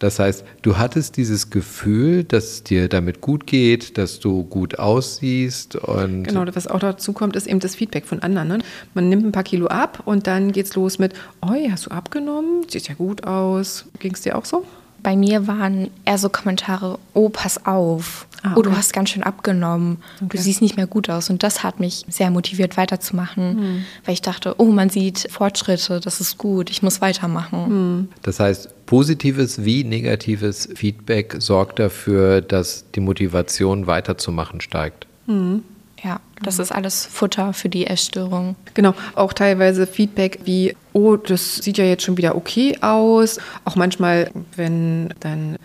Das 0.01 0.17
heißt, 0.17 0.43
du 0.63 0.79
hattest 0.79 1.15
dieses 1.15 1.51
Gefühl, 1.51 2.23
dass 2.23 2.45
es 2.45 2.63
dir 2.63 2.89
damit 2.89 3.21
gut 3.21 3.45
geht, 3.45 3.99
dass 3.99 4.19
du 4.19 4.43
gut 4.43 4.79
aussiehst 4.79 5.75
und. 5.75 6.23
Genau, 6.23 6.43
was 6.53 6.65
auch 6.65 6.79
dazu 6.79 7.13
kommt, 7.13 7.35
ist 7.35 7.45
eben 7.45 7.59
das 7.59 7.75
Feedback 7.75 8.07
von 8.07 8.19
anderen. 8.23 8.47
Ne? 8.47 8.59
Man 8.95 9.09
nimmt 9.09 9.23
ein 9.23 9.31
paar 9.31 9.43
Kilo 9.43 9.67
ab 9.67 10.01
und 10.05 10.25
dann 10.25 10.53
geht 10.53 10.65
es 10.65 10.75
los 10.75 10.97
mit, 10.97 11.13
oi, 11.47 11.69
hast 11.69 11.85
du 11.85 11.91
abgenommen? 11.91 12.65
Sieht 12.67 12.87
ja 12.87 12.95
gut 12.95 13.25
aus. 13.25 13.85
Ging 13.99 14.13
es 14.13 14.21
dir 14.21 14.37
auch 14.39 14.45
so? 14.45 14.65
Bei 15.03 15.15
mir 15.15 15.47
waren 15.47 15.89
eher 16.05 16.17
so 16.17 16.29
Kommentare, 16.29 16.99
oh, 17.13 17.29
pass 17.29 17.65
auf, 17.65 18.27
ah, 18.43 18.51
okay. 18.51 18.59
oh, 18.59 18.61
du 18.61 18.71
hast 18.75 18.93
ganz 18.93 19.09
schön 19.09 19.23
abgenommen, 19.23 19.97
okay. 20.17 20.37
du 20.37 20.37
siehst 20.37 20.61
nicht 20.61 20.77
mehr 20.77 20.87
gut 20.87 21.09
aus. 21.09 21.29
Und 21.29 21.43
das 21.43 21.63
hat 21.63 21.79
mich 21.79 22.05
sehr 22.07 22.29
motiviert, 22.29 22.77
weiterzumachen, 22.77 23.55
mhm. 23.55 23.85
weil 24.05 24.13
ich 24.13 24.21
dachte, 24.21 24.55
oh, 24.57 24.65
man 24.65 24.89
sieht 24.89 25.27
Fortschritte, 25.31 25.99
das 25.99 26.21
ist 26.21 26.37
gut, 26.37 26.69
ich 26.69 26.83
muss 26.83 27.01
weitermachen. 27.01 27.97
Mhm. 27.97 28.09
Das 28.21 28.39
heißt, 28.39 28.85
positives 28.85 29.63
wie 29.65 29.83
negatives 29.83 30.69
Feedback 30.75 31.35
sorgt 31.39 31.79
dafür, 31.79 32.41
dass 32.41 32.85
die 32.91 32.99
Motivation 32.99 33.87
weiterzumachen 33.87 34.61
steigt. 34.61 35.07
Mhm. 35.27 35.63
Ja, 36.03 36.19
das 36.41 36.57
ist 36.57 36.71
alles 36.71 37.05
Futter 37.05 37.53
für 37.53 37.69
die 37.69 37.85
Essstörung. 37.85 38.55
Genau, 38.73 38.95
auch 39.13 39.33
teilweise 39.33 39.85
Feedback 39.85 40.39
wie, 40.45 40.75
oh, 40.93 41.15
das 41.15 41.57
sieht 41.57 41.77
ja 41.77 41.85
jetzt 41.85 42.03
schon 42.03 42.17
wieder 42.17 42.35
okay 42.35 42.77
aus. 42.81 43.39
Auch 43.65 43.75
manchmal, 43.75 44.31
wenn 44.55 45.13
dann 45.19 45.57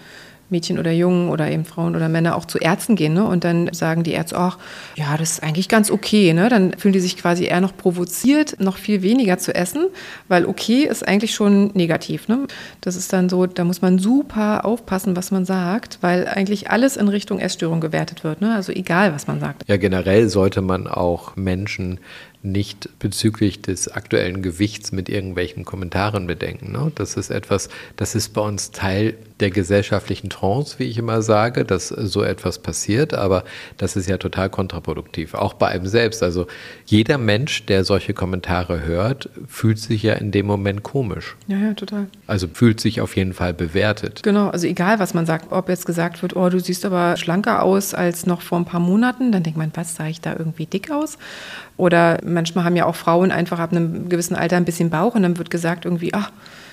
Mädchen 0.49 0.79
oder 0.79 0.93
Jungen 0.93 1.29
oder 1.29 1.51
eben 1.51 1.65
Frauen 1.65 1.97
oder 1.97 2.09
Männer 2.09 2.37
auch 2.37 2.45
zu 2.45 2.59
Ärzten 2.59 2.97
gehen 2.97 3.15
ne? 3.15 3.25
und 3.25 3.45
dann 3.45 3.73
sagen 3.73 4.03
die 4.03 4.13
Ärzte 4.13 4.39
auch, 4.39 4.59
ja, 4.95 5.17
das 5.17 5.33
ist 5.33 5.43
eigentlich 5.43 5.69
ganz 5.69 5.91
okay. 5.91 6.33
Ne? 6.33 6.49
Dann 6.49 6.73
fühlen 6.79 6.93
die 6.93 7.01
sich 7.01 7.17
quasi 7.17 7.45
eher 7.45 7.61
noch 7.61 7.77
provoziert, 7.77 8.61
noch 8.61 8.77
viel 8.77 9.03
weniger 9.03 9.39
zu 9.39 9.55
essen, 9.55 9.87
weil 10.29 10.47
okay 10.47 10.85
ist 10.85 11.07
eigentlich 11.07 11.35
schon 11.35 11.69
negativ. 11.75 12.29
Ne? 12.29 12.47
Das 12.81 12.97
ist 12.97 13.13
dann 13.13 13.29
so, 13.29 13.47
da 13.47 13.65
muss 13.65 13.83
man 13.83 13.99
super 13.99 14.65
aufpassen, 14.65 15.17
was 15.17 15.31
man 15.31 15.45
sagt, 15.45 15.99
weil 16.01 16.29
eigentlich 16.29 16.71
alles 16.71 16.97
in 16.97 17.09
Richtung 17.09 17.39
Essstörung 17.39 17.81
gewertet 17.81 18.25
wird. 18.25 18.41
Ne? 18.41 18.55
Also 18.55 18.73
egal, 18.73 19.13
was 19.13 19.27
man 19.27 19.41
sagt. 19.41 19.63
Ja, 19.67 19.77
generell 19.77 20.29
sollte 20.29 20.63
man 20.63 20.87
auch 20.87 21.37
Menschen 21.37 21.99
nicht 22.47 22.89
bezüglich 22.99 23.63
des 23.63 23.89
aktuellen 23.89 24.43
Gewichts 24.43 24.93
mit 24.93 25.09
irgendwelchen 25.09 25.65
Kommentaren 25.65 26.27
bedenken. 26.27 26.73
Ne? 26.73 26.93
Das 26.95 27.17
ist 27.17 27.31
etwas, 27.31 27.69
das 27.97 28.15
ist 28.15 28.31
bei 28.31 28.41
uns 28.41 28.71
Teil 28.71 29.15
der 29.41 29.51
gesellschaftlichen 29.51 30.31
Trance, 30.31 30.79
wie 30.79 30.85
ich 30.85 30.97
immer 30.97 31.21
sage, 31.21 31.65
dass 31.65 31.89
so 31.89 32.23
etwas 32.23 32.59
passiert, 32.59 33.13
aber 33.13 33.45
das 33.77 33.97
ist 33.97 34.09
ja 34.09 34.17
total 34.17 34.49
kontraproduktiv, 34.49 35.35
auch 35.35 35.55
bei 35.55 35.69
einem 35.69 35.87
selbst. 35.87 36.23
Also 36.23 36.47
jeder 36.87 37.19
Mensch, 37.19 37.67
der 37.67 37.85
solche 37.85 38.15
Kommentare 38.15 38.85
hört, 38.85 39.29
fühlt 39.47 39.79
sich 39.79 40.03
ja 40.03 40.15
in 40.15 40.31
dem 40.31 40.47
Moment 40.47 40.83
komisch. 40.83 41.37
Ja, 41.49 41.59
ja, 41.59 41.75
total. 41.75 42.07
Also 42.27 42.49
fühlt 42.49 42.81
sich 42.81 43.01
auf 43.01 43.17
jeden 43.17 43.35
Fall 43.35 43.53
bewertet. 43.53 44.23
Genau, 44.23 44.49
also 44.49 44.67
egal, 44.67 44.99
was 44.99 45.13
man 45.13 45.27
sagt, 45.27 45.53
ob 45.53 45.69
jetzt 45.69 45.85
gesagt 45.85 46.23
wird, 46.23 46.35
oh, 46.35 46.49
du 46.49 46.59
siehst 46.59 46.87
aber 46.87 47.17
schlanker 47.19 47.63
aus 47.63 47.93
als 47.93 48.25
noch 48.25 48.41
vor 48.41 48.59
ein 48.59 48.65
paar 48.65 48.81
Monaten, 48.81 49.33
dann 49.33 49.43
denkt 49.43 49.59
man, 49.59 49.71
was, 49.75 49.97
sah 49.97 50.07
ich 50.07 50.23
da 50.23 50.33
irgendwie 50.33 50.67
dick 50.67 50.91
aus? 50.91 51.19
Oder 51.77 52.19
manchmal 52.25 52.65
haben 52.65 52.77
ja 52.77 52.87
auch 52.87 52.97
Frauen 52.97 53.31
einfach 53.31 53.59
ab 53.59 53.73
einem 53.73 54.09
gewissen 54.09 54.35
Alter 54.35 54.57
ein 54.57 54.65
bisschen 54.65 54.91
Bauch 54.91 55.15
und 55.15 55.23
dann 55.23 55.37
wird 55.39 55.51
gesagt 55.51 55.85
irgendwie, 55.85 56.15
ach, 56.15 56.31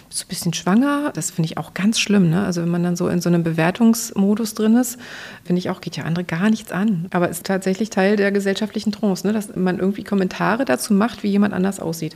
bist 0.07 0.21
du 0.21 0.25
ein 0.25 0.29
bisschen 0.29 0.53
schwanger? 0.53 1.11
Das 1.13 1.31
finde 1.31 1.47
ich 1.47 1.57
auch 1.57 1.73
ganz 1.73 1.99
schlimm. 1.99 2.29
Ne? 2.29 2.45
Also 2.45 2.61
wenn 2.61 2.69
man 2.69 2.83
dann 2.83 2.95
so 2.95 3.07
in 3.07 3.19
so 3.19 3.29
einem 3.29 3.43
Bewertungsmodus 3.43 4.53
drin 4.53 4.75
ist, 4.75 4.99
finde 5.43 5.59
ich 5.59 5.69
auch, 5.69 5.81
geht 5.81 5.97
ja 5.97 6.03
andere 6.03 6.23
gar 6.23 6.49
nichts 6.49 6.71
an. 6.71 7.07
Aber 7.11 7.29
es 7.29 7.37
ist 7.37 7.47
tatsächlich 7.47 7.89
Teil 7.89 8.15
der 8.15 8.31
gesellschaftlichen 8.31 8.91
Trance, 8.91 9.25
ne? 9.25 9.33
dass 9.33 9.55
man 9.55 9.79
irgendwie 9.79 10.03
Kommentare 10.03 10.65
dazu 10.65 10.93
macht, 10.93 11.23
wie 11.23 11.29
jemand 11.29 11.53
anders 11.53 11.79
aussieht. 11.79 12.15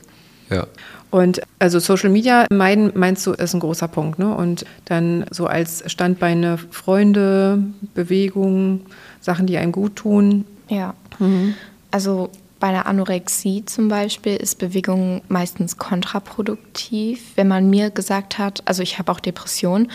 Ja. 0.50 0.68
Und 1.10 1.42
also 1.60 1.80
Social 1.80 2.10
Media 2.10 2.46
meiden, 2.52 2.92
meinst 2.94 3.26
du, 3.26 3.32
ist 3.32 3.54
ein 3.54 3.60
großer 3.60 3.88
Punkt. 3.88 4.20
Ne? 4.20 4.34
Und 4.34 4.66
dann 4.86 5.26
so 5.32 5.48
als 5.48 5.84
Standbeine 5.92 6.58
Freunde, 6.70 7.64
Bewegung, 7.96 8.82
Sachen, 9.22 9.48
die 9.48 9.58
einem 9.58 9.72
gut 9.72 9.96
tun. 9.96 10.46
Ja. 10.70 10.94
Mhm. 11.20 11.56
Also 11.92 12.30
bei 12.60 12.72
der 12.72 12.88
Anorexie 12.88 13.66
zum 13.66 13.88
Beispiel 13.88 14.36
ist 14.36 14.60
Bewegung 14.60 15.22
meistens 15.30 15.78
kontraproduktiv. 15.78 17.34
Wenn 17.36 17.48
man 17.48 17.70
mir 17.70 17.90
gesagt 17.90 18.38
hat, 18.38 18.64
also 18.66 18.82
ich 18.84 19.00
habe 19.00 19.12
auch 19.12 19.20
Depressionen, 19.20 19.92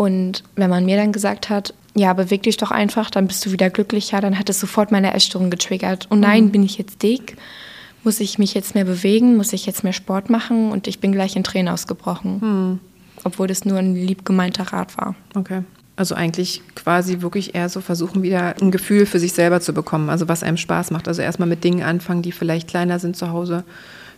und 0.00 0.44
wenn 0.56 0.70
man 0.70 0.86
mir 0.86 0.96
dann 0.96 1.12
gesagt 1.12 1.50
hat, 1.50 1.74
ja, 1.94 2.14
beweg 2.14 2.44
dich 2.44 2.56
doch 2.56 2.70
einfach, 2.70 3.10
dann 3.10 3.26
bist 3.26 3.44
du 3.44 3.52
wieder 3.52 3.68
glücklicher, 3.68 4.22
dann 4.22 4.38
hat 4.38 4.48
es 4.48 4.58
sofort 4.58 4.90
meine 4.90 5.12
Essstörung 5.12 5.50
getriggert. 5.50 6.06
Und 6.08 6.20
nein, 6.20 6.44
mhm. 6.44 6.52
bin 6.52 6.62
ich 6.62 6.78
jetzt 6.78 7.02
dick? 7.02 7.36
Muss 8.02 8.18
ich 8.20 8.38
mich 8.38 8.54
jetzt 8.54 8.74
mehr 8.74 8.86
bewegen? 8.86 9.36
Muss 9.36 9.52
ich 9.52 9.66
jetzt 9.66 9.84
mehr 9.84 9.92
Sport 9.92 10.30
machen? 10.30 10.72
Und 10.72 10.86
ich 10.86 11.00
bin 11.00 11.12
gleich 11.12 11.36
in 11.36 11.44
Tränen 11.44 11.70
ausgebrochen. 11.70 12.38
Mhm. 12.40 12.80
Obwohl 13.24 13.46
das 13.46 13.66
nur 13.66 13.78
ein 13.78 13.94
lieb 13.94 14.24
gemeinter 14.24 14.72
Rat 14.72 14.96
war. 14.96 15.16
Okay. 15.34 15.64
Also 15.96 16.14
eigentlich 16.14 16.62
quasi 16.74 17.20
wirklich 17.20 17.54
eher 17.54 17.68
so 17.68 17.80
versuchen, 17.80 18.22
wieder 18.22 18.54
ein 18.60 18.70
Gefühl 18.70 19.06
für 19.06 19.18
sich 19.18 19.32
selber 19.32 19.60
zu 19.60 19.74
bekommen, 19.74 20.08
also 20.08 20.28
was 20.28 20.42
einem 20.42 20.56
Spaß 20.56 20.90
macht. 20.92 21.08
Also 21.08 21.20
erstmal 21.20 21.48
mit 21.48 21.62
Dingen 21.62 21.82
anfangen, 21.82 22.22
die 22.22 22.32
vielleicht 22.32 22.68
kleiner 22.68 22.98
sind 22.98 23.16
zu 23.16 23.30
Hause, 23.30 23.64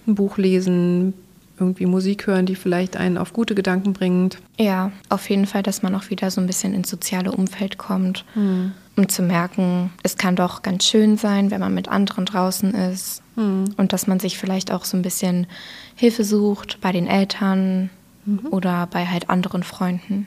ein 0.06 0.14
Buch 0.14 0.38
lesen, 0.38 1.14
irgendwie 1.58 1.86
Musik 1.86 2.26
hören, 2.26 2.46
die 2.46 2.54
vielleicht 2.54 2.96
einen 2.96 3.16
auf 3.18 3.32
gute 3.32 3.54
Gedanken 3.54 3.92
bringt. 3.92 4.38
Ja, 4.58 4.90
auf 5.08 5.28
jeden 5.30 5.46
Fall, 5.46 5.62
dass 5.62 5.82
man 5.82 5.94
auch 5.94 6.10
wieder 6.10 6.30
so 6.30 6.40
ein 6.40 6.46
bisschen 6.46 6.74
ins 6.74 6.90
soziale 6.90 7.32
Umfeld 7.32 7.78
kommt, 7.78 8.24
mhm. 8.34 8.72
um 8.96 9.08
zu 9.08 9.22
merken, 9.22 9.90
es 10.02 10.16
kann 10.16 10.36
doch 10.36 10.62
ganz 10.62 10.84
schön 10.84 11.16
sein, 11.16 11.50
wenn 11.50 11.60
man 11.60 11.74
mit 11.74 11.88
anderen 11.88 12.26
draußen 12.26 12.74
ist 12.74 13.22
mhm. 13.36 13.66
und 13.76 13.92
dass 13.92 14.06
man 14.06 14.18
sich 14.18 14.38
vielleicht 14.38 14.72
auch 14.72 14.84
so 14.84 14.96
ein 14.96 15.02
bisschen 15.02 15.46
Hilfe 15.94 16.24
sucht 16.24 16.78
bei 16.80 16.92
den 16.92 17.06
Eltern 17.06 17.90
mhm. 18.24 18.48
oder 18.50 18.88
bei 18.90 19.06
halt 19.06 19.30
anderen 19.30 19.62
Freunden. 19.62 20.26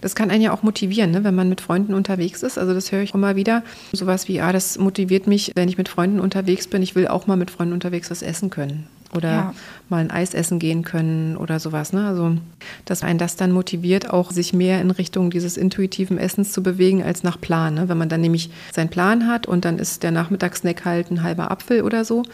Das 0.00 0.14
kann 0.14 0.30
einen 0.30 0.42
ja 0.42 0.52
auch 0.52 0.62
motivieren, 0.62 1.10
ne, 1.10 1.24
wenn 1.24 1.34
man 1.34 1.48
mit 1.48 1.60
Freunden 1.60 1.94
unterwegs 1.94 2.42
ist. 2.42 2.58
Also 2.58 2.74
das 2.74 2.92
höre 2.92 3.02
ich 3.02 3.14
immer 3.14 3.36
wieder. 3.36 3.62
Sowas 3.92 4.28
wie, 4.28 4.40
ah, 4.40 4.52
das 4.52 4.78
motiviert 4.78 5.26
mich, 5.26 5.52
wenn 5.54 5.68
ich 5.68 5.78
mit 5.78 5.88
Freunden 5.88 6.20
unterwegs 6.20 6.66
bin. 6.66 6.82
Ich 6.82 6.94
will 6.94 7.08
auch 7.08 7.26
mal 7.26 7.36
mit 7.36 7.50
Freunden 7.50 7.74
unterwegs 7.74 8.10
was 8.10 8.22
essen 8.22 8.50
können. 8.50 8.86
Oder 9.14 9.30
ja. 9.30 9.54
mal 9.88 9.98
ein 9.98 10.10
Eis 10.10 10.34
essen 10.34 10.58
gehen 10.58 10.82
können 10.82 11.36
oder 11.36 11.60
sowas. 11.60 11.92
Ne? 11.92 12.06
Also, 12.06 12.36
dass 12.84 13.02
einen 13.02 13.18
das 13.18 13.36
dann 13.36 13.52
motiviert, 13.52 14.10
auch 14.10 14.30
sich 14.30 14.52
mehr 14.52 14.80
in 14.80 14.90
Richtung 14.90 15.30
dieses 15.30 15.56
intuitiven 15.56 16.18
Essens 16.18 16.52
zu 16.52 16.62
bewegen 16.62 17.02
als 17.02 17.22
nach 17.22 17.40
Plan. 17.40 17.74
Ne? 17.74 17.88
Wenn 17.88 17.98
man 17.98 18.08
dann 18.08 18.20
nämlich 18.20 18.50
seinen 18.72 18.88
Plan 18.88 19.26
hat 19.26 19.46
und 19.46 19.64
dann 19.64 19.78
ist 19.78 20.02
der 20.02 20.10
Nachmittagssnack 20.10 20.84
halt 20.84 21.10
ein 21.10 21.22
halber 21.22 21.50
Apfel 21.50 21.82
oder 21.82 22.04
so, 22.04 22.24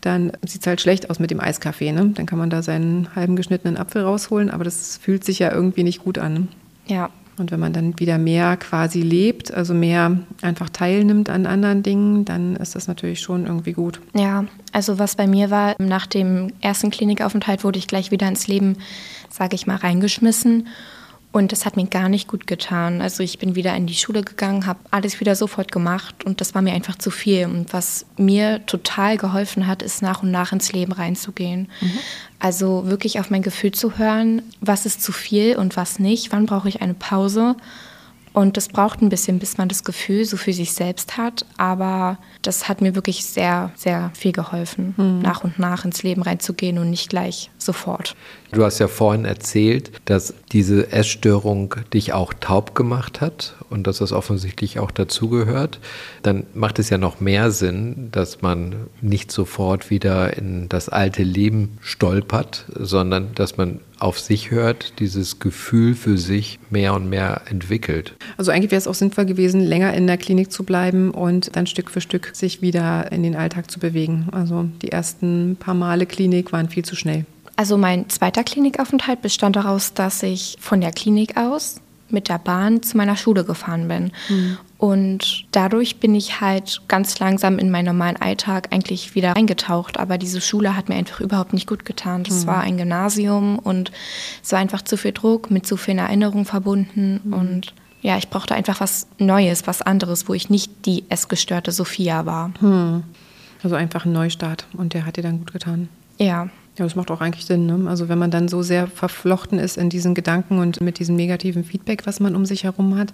dann 0.00 0.32
sieht 0.46 0.62
es 0.62 0.66
halt 0.66 0.80
schlecht 0.80 1.10
aus 1.10 1.18
mit 1.18 1.30
dem 1.30 1.40
Eiskaffee. 1.40 1.92
Ne? 1.92 2.12
Dann 2.14 2.26
kann 2.26 2.38
man 2.38 2.50
da 2.50 2.62
seinen 2.62 3.14
halben 3.14 3.36
geschnittenen 3.36 3.76
Apfel 3.76 4.02
rausholen, 4.02 4.50
aber 4.50 4.64
das 4.64 4.98
fühlt 4.98 5.24
sich 5.24 5.40
ja 5.40 5.52
irgendwie 5.52 5.84
nicht 5.84 6.04
gut 6.04 6.18
an. 6.18 6.48
Ja. 6.90 7.10
Und 7.38 7.50
wenn 7.50 7.60
man 7.60 7.72
dann 7.72 7.98
wieder 7.98 8.18
mehr 8.18 8.58
quasi 8.58 9.00
lebt, 9.00 9.52
also 9.54 9.72
mehr 9.72 10.18
einfach 10.42 10.68
teilnimmt 10.68 11.30
an 11.30 11.46
anderen 11.46 11.82
Dingen, 11.82 12.26
dann 12.26 12.54
ist 12.56 12.74
das 12.74 12.86
natürlich 12.86 13.20
schon 13.20 13.46
irgendwie 13.46 13.72
gut. 13.72 14.00
Ja, 14.14 14.44
also 14.72 14.98
was 14.98 15.16
bei 15.16 15.26
mir 15.26 15.50
war, 15.50 15.74
nach 15.78 16.06
dem 16.06 16.52
ersten 16.60 16.90
Klinikaufenthalt 16.90 17.64
wurde 17.64 17.78
ich 17.78 17.86
gleich 17.86 18.10
wieder 18.10 18.28
ins 18.28 18.46
Leben, 18.46 18.76
sage 19.30 19.54
ich 19.54 19.66
mal, 19.66 19.76
reingeschmissen. 19.76 20.68
Und 21.32 21.52
das 21.52 21.64
hat 21.64 21.76
mir 21.76 21.86
gar 21.86 22.08
nicht 22.08 22.26
gut 22.26 22.48
getan. 22.48 23.00
Also 23.00 23.22
ich 23.22 23.38
bin 23.38 23.54
wieder 23.54 23.74
in 23.76 23.86
die 23.86 23.94
Schule 23.94 24.22
gegangen, 24.22 24.66
habe 24.66 24.80
alles 24.90 25.20
wieder 25.20 25.36
sofort 25.36 25.70
gemacht 25.70 26.24
und 26.24 26.40
das 26.40 26.56
war 26.56 26.62
mir 26.62 26.72
einfach 26.72 26.96
zu 26.96 27.12
viel. 27.12 27.46
Und 27.46 27.72
was 27.72 28.04
mir 28.16 28.66
total 28.66 29.16
geholfen 29.16 29.68
hat, 29.68 29.80
ist 29.82 30.02
nach 30.02 30.24
und 30.24 30.32
nach 30.32 30.52
ins 30.52 30.72
Leben 30.72 30.90
reinzugehen. 30.90 31.68
Mhm. 31.80 31.98
Also 32.40 32.86
wirklich 32.86 33.20
auf 33.20 33.30
mein 33.30 33.42
Gefühl 33.42 33.70
zu 33.70 33.96
hören, 33.96 34.42
was 34.60 34.86
ist 34.86 35.02
zu 35.02 35.12
viel 35.12 35.56
und 35.56 35.76
was 35.76 36.00
nicht, 36.00 36.32
wann 36.32 36.46
brauche 36.46 36.68
ich 36.68 36.82
eine 36.82 36.94
Pause 36.94 37.54
Und 38.32 38.56
das 38.56 38.68
braucht 38.68 39.02
ein 39.02 39.08
bisschen, 39.08 39.38
bis 39.40 39.58
man 39.58 39.68
das 39.68 39.82
Gefühl 39.82 40.24
so 40.24 40.36
für 40.36 40.52
sich 40.52 40.72
selbst 40.72 41.16
hat. 41.16 41.44
Aber 41.56 42.18
das 42.42 42.68
hat 42.68 42.80
mir 42.80 42.94
wirklich 42.94 43.24
sehr, 43.24 43.72
sehr 43.74 44.10
viel 44.14 44.32
geholfen, 44.32 44.94
mhm. 44.96 45.20
nach 45.20 45.42
und 45.42 45.58
nach 45.58 45.84
ins 45.84 46.02
Leben 46.02 46.22
reinzugehen 46.22 46.78
und 46.78 46.90
nicht 46.90 47.10
gleich 47.10 47.50
sofort. 47.58 48.14
Du 48.52 48.64
hast 48.64 48.78
ja 48.78 48.88
vorhin 48.88 49.24
erzählt, 49.24 49.92
dass 50.04 50.34
diese 50.52 50.92
Essstörung 50.92 51.74
dich 51.92 52.12
auch 52.12 52.32
taub 52.34 52.74
gemacht 52.74 53.20
hat 53.20 53.54
und 53.68 53.86
dass 53.86 53.98
das 53.98 54.12
offensichtlich 54.12 54.78
auch 54.78 54.90
dazugehört. 54.90 55.78
Dann 56.22 56.46
macht 56.54 56.78
es 56.78 56.90
ja 56.90 56.98
noch 56.98 57.20
mehr 57.20 57.50
Sinn, 57.50 58.08
dass 58.12 58.42
man 58.42 58.88
nicht 59.00 59.30
sofort 59.30 59.90
wieder 59.90 60.36
in 60.36 60.68
das 60.68 60.88
alte 60.88 61.22
Leben 61.22 61.78
stolpert, 61.80 62.66
sondern 62.74 63.34
dass 63.34 63.56
man 63.56 63.80
auf 64.00 64.18
sich 64.18 64.50
hört, 64.50 64.98
dieses 64.98 65.38
Gefühl 65.38 65.94
für 65.94 66.18
sich 66.18 66.58
mehr 66.70 66.94
und 66.94 67.08
mehr 67.08 67.42
entwickelt. 67.48 68.14
Also 68.36 68.50
eigentlich 68.50 68.70
wäre 68.70 68.78
es 68.78 68.88
auch 68.88 68.94
sinnvoll 68.94 69.26
gewesen, 69.26 69.60
länger 69.60 69.94
in 69.94 70.06
der 70.06 70.16
Klinik 70.16 70.50
zu 70.50 70.64
bleiben 70.64 71.10
und 71.10 71.54
dann 71.56 71.66
Stück 71.66 71.90
für 71.90 72.00
Stück 72.00 72.30
sich 72.34 72.62
wieder 72.62 73.12
in 73.12 73.22
den 73.22 73.36
Alltag 73.36 73.70
zu 73.70 73.78
bewegen. 73.78 74.28
Also 74.32 74.66
die 74.82 74.90
ersten 74.90 75.56
paar 75.58 75.74
Male 75.74 76.06
Klinik 76.06 76.52
waren 76.52 76.68
viel 76.68 76.84
zu 76.84 76.96
schnell. 76.96 77.24
Also 77.56 77.76
mein 77.76 78.08
zweiter 78.08 78.42
Klinikaufenthalt 78.42 79.20
bestand 79.20 79.56
daraus, 79.56 79.92
dass 79.92 80.22
ich 80.22 80.56
von 80.60 80.80
der 80.80 80.92
Klinik 80.92 81.36
aus 81.36 81.80
mit 82.12 82.28
der 82.28 82.38
Bahn 82.38 82.82
zu 82.82 82.96
meiner 82.96 83.16
Schule 83.16 83.44
gefahren 83.44 83.88
bin. 83.88 84.12
Mhm. 84.28 84.58
Und 84.78 85.44
dadurch 85.52 86.00
bin 86.00 86.14
ich 86.14 86.40
halt 86.40 86.80
ganz 86.88 87.18
langsam 87.18 87.58
in 87.58 87.70
meinen 87.70 87.86
normalen 87.86 88.16
Alltag 88.16 88.68
eigentlich 88.70 89.14
wieder 89.14 89.36
eingetaucht. 89.36 89.98
Aber 89.98 90.16
diese 90.16 90.40
Schule 90.40 90.76
hat 90.76 90.88
mir 90.88 90.94
einfach 90.94 91.20
überhaupt 91.20 91.52
nicht 91.52 91.66
gut 91.66 91.84
getan. 91.84 92.24
Das 92.24 92.44
mhm. 92.44 92.46
war 92.46 92.60
ein 92.60 92.76
Gymnasium 92.78 93.58
und 93.58 93.92
es 94.42 94.52
war 94.52 94.58
einfach 94.58 94.82
zu 94.82 94.96
viel 94.96 95.12
Druck, 95.12 95.50
mit 95.50 95.66
zu 95.66 95.76
vielen 95.76 95.98
Erinnerungen 95.98 96.46
verbunden. 96.46 97.20
Mhm. 97.24 97.32
Und 97.32 97.74
ja, 98.02 98.16
ich 98.16 98.30
brauchte 98.30 98.54
einfach 98.54 98.80
was 98.80 99.06
Neues, 99.18 99.66
was 99.66 99.82
anderes, 99.82 100.28
wo 100.28 100.34
ich 100.34 100.48
nicht 100.48 100.86
die 100.86 101.04
essgestörte 101.10 101.72
Sophia 101.72 102.24
war. 102.24 102.52
Hm. 102.60 103.02
Also 103.62 103.76
einfach 103.76 104.06
ein 104.06 104.12
Neustart 104.12 104.66
und 104.72 104.94
der 104.94 105.04
hat 105.04 105.16
dir 105.16 105.22
dann 105.22 105.40
gut 105.40 105.52
getan. 105.52 105.88
Ja. 106.18 106.48
Ja, 106.78 106.84
das 106.84 106.94
macht 106.96 107.10
auch 107.10 107.20
eigentlich 107.20 107.44
Sinn. 107.44 107.66
Ne? 107.66 107.88
Also 107.88 108.08
wenn 108.08 108.18
man 108.18 108.30
dann 108.30 108.48
so 108.48 108.62
sehr 108.62 108.86
verflochten 108.86 109.58
ist 109.58 109.76
in 109.76 109.90
diesen 109.90 110.14
Gedanken 110.14 110.58
und 110.58 110.80
mit 110.80 110.98
diesem 110.98 111.16
negativen 111.16 111.64
Feedback, 111.64 112.06
was 112.06 112.20
man 112.20 112.36
um 112.36 112.46
sich 112.46 112.64
herum 112.64 112.96
hat, 112.96 113.12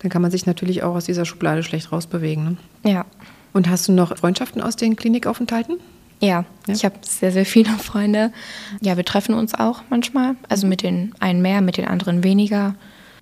dann 0.00 0.10
kann 0.10 0.22
man 0.22 0.30
sich 0.30 0.46
natürlich 0.46 0.82
auch 0.82 0.94
aus 0.94 1.04
dieser 1.04 1.24
Schublade 1.24 1.62
schlecht 1.62 1.92
rausbewegen. 1.92 2.44
Ne? 2.82 2.90
Ja. 2.90 3.04
Und 3.52 3.68
hast 3.68 3.86
du 3.86 3.92
noch 3.92 4.16
Freundschaften 4.16 4.60
aus 4.60 4.76
den 4.76 4.96
Klinikaufenthalten? 4.96 5.76
Ja, 6.20 6.44
ja, 6.66 6.74
ich 6.74 6.84
habe 6.84 6.96
sehr, 7.02 7.32
sehr 7.32 7.46
viele 7.46 7.70
Freunde. 7.78 8.32
Ja, 8.80 8.96
wir 8.96 9.04
treffen 9.04 9.34
uns 9.34 9.54
auch 9.54 9.82
manchmal. 9.90 10.36
Also 10.48 10.66
mit 10.66 10.82
den 10.82 11.14
einen 11.20 11.42
mehr, 11.42 11.60
mit 11.60 11.76
den 11.76 11.86
anderen 11.86 12.24
weniger. 12.24 12.74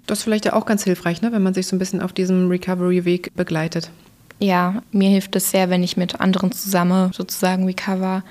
Das 0.06 0.18
ist 0.18 0.24
vielleicht 0.24 0.44
ja 0.44 0.54
auch 0.54 0.66
ganz 0.66 0.84
hilfreich, 0.84 1.22
ne? 1.22 1.32
wenn 1.32 1.42
man 1.42 1.54
sich 1.54 1.66
so 1.66 1.76
ein 1.76 1.78
bisschen 1.78 2.00
auf 2.00 2.12
diesem 2.12 2.48
Recovery-Weg 2.48 3.34
begleitet. 3.34 3.90
Ja, 4.38 4.82
mir 4.90 5.08
hilft 5.08 5.36
es 5.36 5.50
sehr, 5.50 5.70
wenn 5.70 5.84
ich 5.84 5.96
mit 5.96 6.20
anderen 6.20 6.50
zusammen 6.50 7.12
sozusagen 7.12 7.64
recover. 7.64 8.24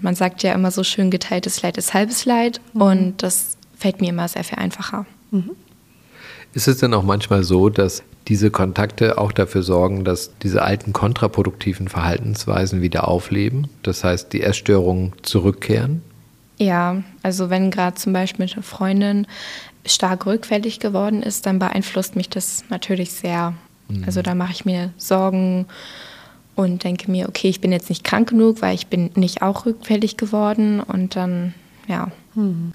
Man 0.00 0.14
sagt 0.14 0.42
ja 0.42 0.52
immer 0.52 0.70
so 0.70 0.84
schön, 0.84 1.10
geteiltes 1.10 1.62
Leid 1.62 1.76
ist 1.76 1.94
halbes 1.94 2.24
Leid 2.24 2.60
mhm. 2.72 2.82
und 2.82 3.22
das 3.22 3.56
fällt 3.76 4.00
mir 4.00 4.10
immer 4.10 4.28
sehr 4.28 4.44
viel 4.44 4.58
einfacher. 4.58 5.06
Mhm. 5.30 5.50
Ist 6.52 6.68
es 6.68 6.78
denn 6.78 6.94
auch 6.94 7.04
manchmal 7.04 7.44
so, 7.44 7.68
dass 7.68 8.02
diese 8.28 8.50
Kontakte 8.50 9.18
auch 9.18 9.32
dafür 9.32 9.62
sorgen, 9.62 10.04
dass 10.04 10.36
diese 10.42 10.62
alten 10.62 10.92
kontraproduktiven 10.92 11.88
Verhaltensweisen 11.88 12.82
wieder 12.82 13.08
aufleben? 13.08 13.68
Das 13.82 14.04
heißt, 14.04 14.32
die 14.32 14.42
Essstörungen 14.42 15.12
zurückkehren? 15.22 16.02
Ja, 16.58 17.02
also 17.22 17.50
wenn 17.50 17.70
gerade 17.70 17.96
zum 17.96 18.12
Beispiel 18.12 18.46
eine 18.52 18.62
Freundin 18.62 19.26
stark 19.86 20.26
rückfällig 20.26 20.78
geworden 20.80 21.22
ist, 21.22 21.46
dann 21.46 21.58
beeinflusst 21.58 22.16
mich 22.16 22.28
das 22.28 22.64
natürlich 22.68 23.12
sehr. 23.12 23.54
Mhm. 23.88 24.04
Also 24.04 24.20
da 24.20 24.34
mache 24.34 24.52
ich 24.52 24.64
mir 24.64 24.92
Sorgen 24.98 25.66
und 26.60 26.84
denke 26.84 27.10
mir, 27.10 27.28
okay, 27.28 27.48
ich 27.48 27.60
bin 27.60 27.72
jetzt 27.72 27.88
nicht 27.88 28.04
krank 28.04 28.28
genug, 28.28 28.62
weil 28.62 28.74
ich 28.74 28.86
bin 28.86 29.10
nicht 29.14 29.42
auch 29.42 29.66
rückfällig 29.66 30.16
geworden 30.16 30.80
und 30.80 31.16
dann, 31.16 31.54
ja. 31.88 32.10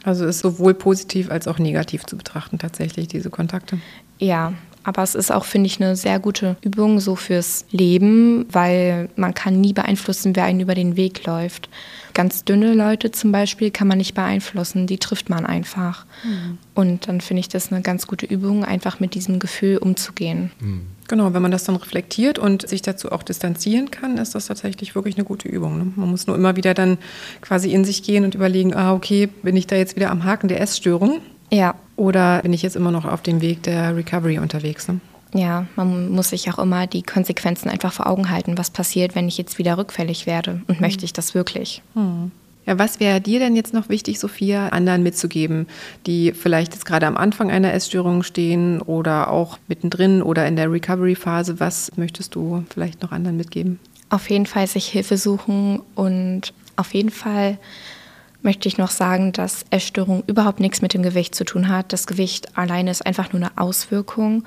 Also 0.03 0.25
ist 0.25 0.39
sowohl 0.39 0.73
positiv 0.73 1.31
als 1.31 1.47
auch 1.47 1.59
negativ 1.59 2.05
zu 2.05 2.17
betrachten 2.17 2.59
tatsächlich, 2.59 3.07
diese 3.07 3.29
Kontakte. 3.29 3.79
Ja, 4.19 4.53
aber 4.85 5.01
es 5.01 5.15
ist 5.15 5.31
auch, 5.31 5.45
finde 5.45 5.65
ich, 5.67 5.81
eine 5.81 5.95
sehr 5.95 6.19
gute 6.19 6.57
Übung 6.61 6.99
so 6.99 7.15
fürs 7.15 7.65
Leben, 7.71 8.45
weil 8.51 9.09
man 9.15 9.33
kann 9.33 9.59
nie 9.59 9.73
beeinflussen, 9.73 10.35
wer 10.35 10.43
einen 10.45 10.59
über 10.59 10.75
den 10.75 10.95
Weg 10.95 11.25
läuft. 11.25 11.69
Ganz 12.13 12.45
dünne 12.45 12.73
Leute 12.75 13.11
zum 13.11 13.31
Beispiel 13.31 13.71
kann 13.71 13.87
man 13.87 13.97
nicht 13.97 14.13
beeinflussen, 14.13 14.85
die 14.85 14.99
trifft 14.99 15.27
man 15.27 15.45
einfach. 15.45 16.05
Mhm. 16.23 16.59
Und 16.75 17.07
dann 17.07 17.19
finde 17.19 17.39
ich 17.39 17.49
das 17.49 17.71
eine 17.71 17.81
ganz 17.81 18.05
gute 18.05 18.27
Übung, 18.27 18.63
einfach 18.63 18.99
mit 18.99 19.15
diesem 19.15 19.39
Gefühl 19.39 19.79
umzugehen. 19.79 20.51
Mhm. 20.59 20.81
Genau, 21.07 21.33
wenn 21.33 21.41
man 21.41 21.51
das 21.51 21.63
dann 21.63 21.75
reflektiert 21.75 22.39
und 22.39 22.67
sich 22.67 22.83
dazu 22.83 23.11
auch 23.11 23.23
distanzieren 23.23 23.91
kann, 23.91 24.17
ist 24.17 24.35
das 24.35 24.47
tatsächlich 24.47 24.95
wirklich 24.95 25.15
eine 25.15 25.25
gute 25.25 25.47
Übung. 25.47 25.77
Ne? 25.77 25.91
Man 25.95 26.09
muss 26.09 26.27
nur 26.27 26.35
immer 26.35 26.55
wieder 26.55 26.73
dann 26.73 26.99
quasi 27.41 27.71
in 27.71 27.85
sich 27.85 28.03
gehen 28.03 28.23
und 28.23 28.35
überlegen, 28.35 28.73
ah, 28.75 28.93
okay, 28.93 29.27
bin 29.27 29.55
ich 29.57 29.67
da 29.67 29.75
jetzt 29.75 29.95
wieder 29.95 30.11
am 30.11 30.23
Haken 30.23 30.47
der 30.47 30.61
Essstörung? 30.61 31.21
Ja. 31.51 31.75
Oder 31.95 32.41
bin 32.41 32.53
ich 32.53 32.61
jetzt 32.61 32.75
immer 32.75 32.91
noch 32.91 33.05
auf 33.05 33.21
dem 33.21 33.41
Weg 33.41 33.63
der 33.63 33.95
Recovery 33.95 34.39
unterwegs? 34.39 34.87
Ne? 34.87 34.99
Ja, 35.33 35.65
man 35.75 36.09
muss 36.11 36.29
sich 36.29 36.51
auch 36.51 36.59
immer 36.59 36.87
die 36.87 37.03
Konsequenzen 37.03 37.69
einfach 37.69 37.93
vor 37.93 38.07
Augen 38.07 38.29
halten. 38.29 38.57
Was 38.57 38.69
passiert, 38.69 39.15
wenn 39.15 39.27
ich 39.27 39.37
jetzt 39.37 39.57
wieder 39.57 39.77
rückfällig 39.77 40.25
werde? 40.25 40.61
Und 40.67 40.79
mhm. 40.79 40.81
möchte 40.85 41.05
ich 41.05 41.13
das 41.13 41.33
wirklich? 41.33 41.81
Mhm. 41.93 42.31
Ja, 42.65 42.79
was 42.79 42.99
wäre 42.99 43.21
dir 43.21 43.39
denn 43.39 43.55
jetzt 43.55 43.73
noch 43.73 43.89
wichtig, 43.89 44.19
Sophia, 44.19 44.69
anderen 44.69 45.03
mitzugeben, 45.03 45.67
die 46.07 46.31
vielleicht 46.31 46.73
jetzt 46.73 46.85
gerade 46.85 47.05
am 47.05 47.15
Anfang 47.15 47.51
einer 47.51 47.73
Essstörung 47.73 48.23
stehen 48.23 48.81
oder 48.81 49.29
auch 49.29 49.59
mittendrin 49.67 50.23
oder 50.23 50.47
in 50.47 50.55
der 50.55 50.71
Recovery-Phase? 50.71 51.59
Was 51.59 51.91
möchtest 51.95 52.33
du 52.33 52.63
vielleicht 52.69 53.03
noch 53.03 53.11
anderen 53.11 53.37
mitgeben? 53.37 53.79
Auf 54.09 54.29
jeden 54.29 54.47
Fall 54.47 54.65
sich 54.67 54.87
Hilfe 54.87 55.17
suchen 55.17 55.81
und 55.93 56.53
auf 56.75 56.93
jeden 56.93 57.11
Fall 57.11 57.57
möchte 58.45 58.69
ich 58.69 58.77
noch 58.77 58.91
sagen, 58.91 59.33
dass 59.33 59.65
Essstörung 59.71 60.23
überhaupt 60.27 60.61
nichts 60.61 60.81
mit 60.81 60.93
dem 60.93 61.03
Gewicht 61.03 61.35
zu 61.35 61.43
tun 61.43 61.67
hat. 61.67 61.91
Das 61.91 62.07
Gewicht 62.07 62.57
alleine 62.57 62.91
ist 62.91 63.05
einfach 63.05 63.33
nur 63.33 63.41
eine 63.41 63.57
Auswirkung. 63.57 64.45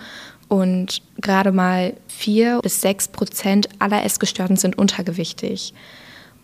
Und 0.49 1.03
gerade 1.19 1.53
mal 1.53 1.95
vier 2.07 2.61
bis 2.63 2.81
sechs 2.81 3.09
Prozent 3.09 3.69
aller 3.79 4.05
Essgestörten 4.05 4.57
sind 4.57 4.79
untergewichtig. 4.79 5.75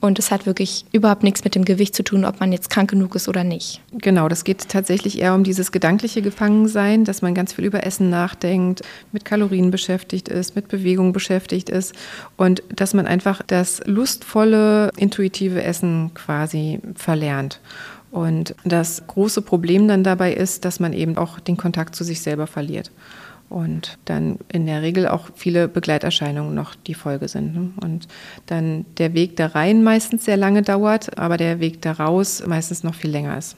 Und 0.04 0.18
es 0.18 0.30
hat 0.30 0.44
wirklich 0.44 0.84
überhaupt 0.92 1.22
nichts 1.22 1.44
mit 1.44 1.54
dem 1.54 1.64
Gewicht 1.64 1.96
zu 1.96 2.04
tun, 2.04 2.26
ob 2.26 2.38
man 2.38 2.52
jetzt 2.52 2.68
krank 2.68 2.90
genug 2.90 3.14
ist 3.14 3.26
oder 3.26 3.42
nicht. 3.42 3.80
Genau, 3.90 4.28
das 4.28 4.44
geht 4.44 4.68
tatsächlich 4.68 5.18
eher 5.18 5.34
um 5.34 5.44
dieses 5.44 5.72
gedankliche 5.72 6.20
Gefangensein, 6.20 7.04
dass 7.04 7.22
man 7.22 7.32
ganz 7.32 7.54
viel 7.54 7.64
über 7.64 7.86
Essen 7.86 8.10
nachdenkt, 8.10 8.82
mit 9.12 9.24
Kalorien 9.24 9.70
beschäftigt 9.70 10.28
ist, 10.28 10.56
mit 10.56 10.68
Bewegung 10.68 11.14
beschäftigt 11.14 11.70
ist 11.70 11.94
und 12.36 12.62
dass 12.68 12.92
man 12.92 13.06
einfach 13.06 13.40
das 13.46 13.80
lustvolle, 13.86 14.90
intuitive 14.98 15.62
Essen 15.62 16.10
quasi 16.12 16.80
verlernt. 16.96 17.60
Und 18.10 18.54
das 18.62 19.06
große 19.06 19.40
Problem 19.40 19.88
dann 19.88 20.04
dabei 20.04 20.34
ist, 20.34 20.66
dass 20.66 20.80
man 20.80 20.92
eben 20.92 21.16
auch 21.16 21.40
den 21.40 21.56
Kontakt 21.56 21.96
zu 21.96 22.04
sich 22.04 22.20
selber 22.20 22.46
verliert 22.46 22.90
und 23.48 23.98
dann 24.04 24.38
in 24.52 24.66
der 24.66 24.82
Regel 24.82 25.06
auch 25.06 25.28
viele 25.34 25.68
Begleiterscheinungen 25.68 26.54
noch 26.54 26.74
die 26.74 26.94
Folge 26.94 27.28
sind. 27.28 27.54
Ne? 27.54 27.70
Und 27.82 28.08
dann 28.46 28.84
der 28.98 29.14
Weg 29.14 29.36
da 29.36 29.46
rein 29.46 29.82
meistens 29.82 30.24
sehr 30.24 30.36
lange 30.36 30.62
dauert, 30.62 31.18
aber 31.18 31.36
der 31.36 31.60
Weg 31.60 31.82
da 31.82 31.92
raus 31.92 32.42
meistens 32.46 32.82
noch 32.82 32.94
viel 32.94 33.10
länger 33.10 33.36
ist. 33.38 33.56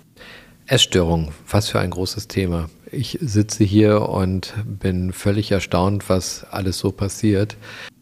Essstörung, 0.66 1.32
was 1.48 1.68
für 1.68 1.78
ein 1.78 1.90
großes 1.90 2.28
Thema. 2.28 2.68
Ich 2.90 3.18
sitze 3.20 3.64
hier 3.64 4.08
und 4.08 4.54
bin 4.64 5.12
völlig 5.12 5.52
erstaunt, 5.52 6.08
was 6.08 6.44
alles 6.50 6.78
so 6.78 6.90
passiert. 6.90 7.56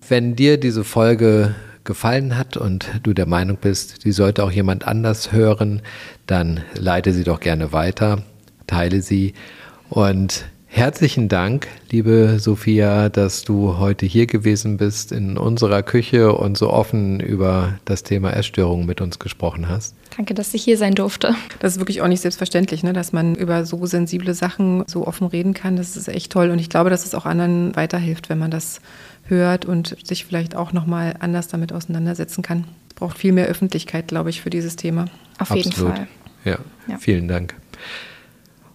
Wenn 0.09 0.35
dir 0.35 0.59
diese 0.59 0.85
Folge 0.85 1.55
gefallen 1.85 2.37
hat 2.37 2.57
und 2.57 2.88
du 3.03 3.12
der 3.12 3.27
Meinung 3.27 3.59
bist, 3.61 4.05
die 4.05 4.12
sollte 4.12 4.42
auch 4.42 4.51
jemand 4.51 4.87
anders 4.87 5.33
hören, 5.33 5.83
dann 6.27 6.61
leite 6.75 7.12
sie 7.12 7.25
doch 7.25 7.40
gerne 7.40 7.73
weiter, 7.73 8.23
teile 8.66 9.03
sie 9.03 9.35
und 9.90 10.47
Herzlichen 10.74 11.28
Dank, 11.28 11.68
liebe 11.92 12.40
Sophia, 12.40 13.08
dass 13.08 13.44
du 13.44 13.78
heute 13.78 14.06
hier 14.06 14.26
gewesen 14.26 14.76
bist 14.76 15.12
in 15.12 15.38
unserer 15.38 15.84
Küche 15.84 16.32
und 16.32 16.58
so 16.58 16.68
offen 16.68 17.20
über 17.20 17.78
das 17.84 18.02
Thema 18.02 18.32
Essstörungen 18.32 18.84
mit 18.84 19.00
uns 19.00 19.20
gesprochen 19.20 19.68
hast. 19.68 19.94
Danke, 20.16 20.34
dass 20.34 20.52
ich 20.52 20.64
hier 20.64 20.76
sein 20.76 20.96
durfte. 20.96 21.37
Das 21.60 21.74
ist 21.74 21.78
wirklich 21.78 22.02
auch 22.02 22.08
nicht 22.08 22.22
selbstverständlich, 22.22 22.82
ne, 22.82 22.92
dass 22.92 23.12
man 23.12 23.37
über 23.37 23.64
so 23.64 23.87
sensible 23.87 24.34
Sachen 24.34 24.82
so 24.88 25.06
offen 25.06 25.28
reden 25.28 25.54
kann. 25.54 25.76
Das 25.76 25.96
ist 25.96 26.08
echt 26.08 26.32
toll 26.32 26.50
und 26.50 26.58
ich 26.58 26.70
glaube, 26.70 26.90
dass 26.90 27.06
es 27.06 27.14
auch 27.14 27.24
anderen 27.24 27.76
weiterhilft, 27.76 28.28
wenn 28.28 28.38
man 28.38 28.50
das 28.50 28.80
hört 29.26 29.66
und 29.66 29.96
sich 30.02 30.24
vielleicht 30.24 30.56
auch 30.56 30.72
noch 30.72 30.87
mal 30.87 31.14
anders 31.20 31.46
damit 31.46 31.72
auseinandersetzen 31.72 32.42
kann. 32.42 32.64
Es 32.88 32.94
braucht 32.94 33.16
viel 33.16 33.30
mehr 33.30 33.46
Öffentlichkeit, 33.46 34.08
glaube 34.08 34.30
ich, 34.30 34.40
für 34.40 34.50
dieses 34.50 34.74
Thema. 34.74 35.04
Auf 35.38 35.54
jeden 35.54 35.70
Absolut. 35.70 35.94
Fall. 35.94 36.08
Ja. 36.44 36.58
ja, 36.88 36.98
vielen 36.98 37.28
Dank. 37.28 37.54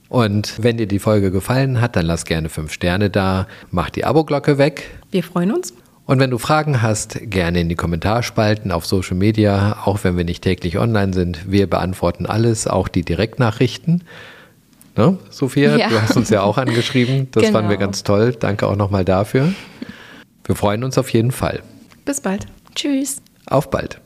Und 0.10 0.56
wenn 0.62 0.78
dir 0.78 0.88
die 0.88 1.00
Folge 1.00 1.30
gefallen 1.32 1.80
hat, 1.82 1.95
dann 1.95 2.06
lass 2.06 2.26
gerne 2.26 2.50
fünf 2.50 2.74
Sterne 2.74 3.10
da, 3.10 3.48
mach 3.72 3.89
die 3.91 4.06
Abo-Glocke 4.06 4.58
weg. 4.58 4.89
Wir 5.12 5.24
freuen 5.24 5.52
uns. 5.52 5.74
Und 6.06 6.19
wenn 6.19 6.32
du 6.32 6.39
Fragen 6.39 6.82
hast, 6.82 7.19
gerne 7.30 7.62
in 7.62 7.69
die 7.69 7.76
Kommentarspalten 7.76 8.72
auf 8.72 8.88
Social 8.88 9.15
Media, 9.15 9.78
auch 9.86 10.04
wenn 10.04 10.17
wir 10.17 10.24
nicht 10.26 10.43
täglich 10.43 10.80
online 10.80 11.13
sind. 11.13 11.52
Wir 11.52 11.69
beantworten 11.69 12.26
alles, 12.26 12.65
auch 12.67 12.88
die 12.88 13.04
Direktnachrichten. 13.06 14.04
Ne, 14.98 15.19
Sophia, 15.30 15.78
Ja. 15.78 15.89
du 15.89 16.02
hast 16.02 16.17
uns 16.17 16.32
ja 16.32 16.41
auch 16.41 16.58
angeschrieben. 16.58 17.28
Das 17.32 17.50
fanden 17.50 17.69
wir 17.69 17.78
Genau. 17.78 17.88
ganz 17.89 18.04
toll. 18.04 18.36
Danke 18.38 18.65
auch 18.65 18.76
nochmal 18.76 19.06
dafür. 19.06 19.54
Wir 20.43 20.56
freuen 20.56 20.84
uns 20.84 20.98
auf 20.98 21.10
jeden 21.13 21.32
Fall. 21.32 21.62
Bis 22.06 22.19
bald. 22.19 22.48
Tschüss. 22.74 23.22
Auf 23.45 23.69
bald. 23.69 24.02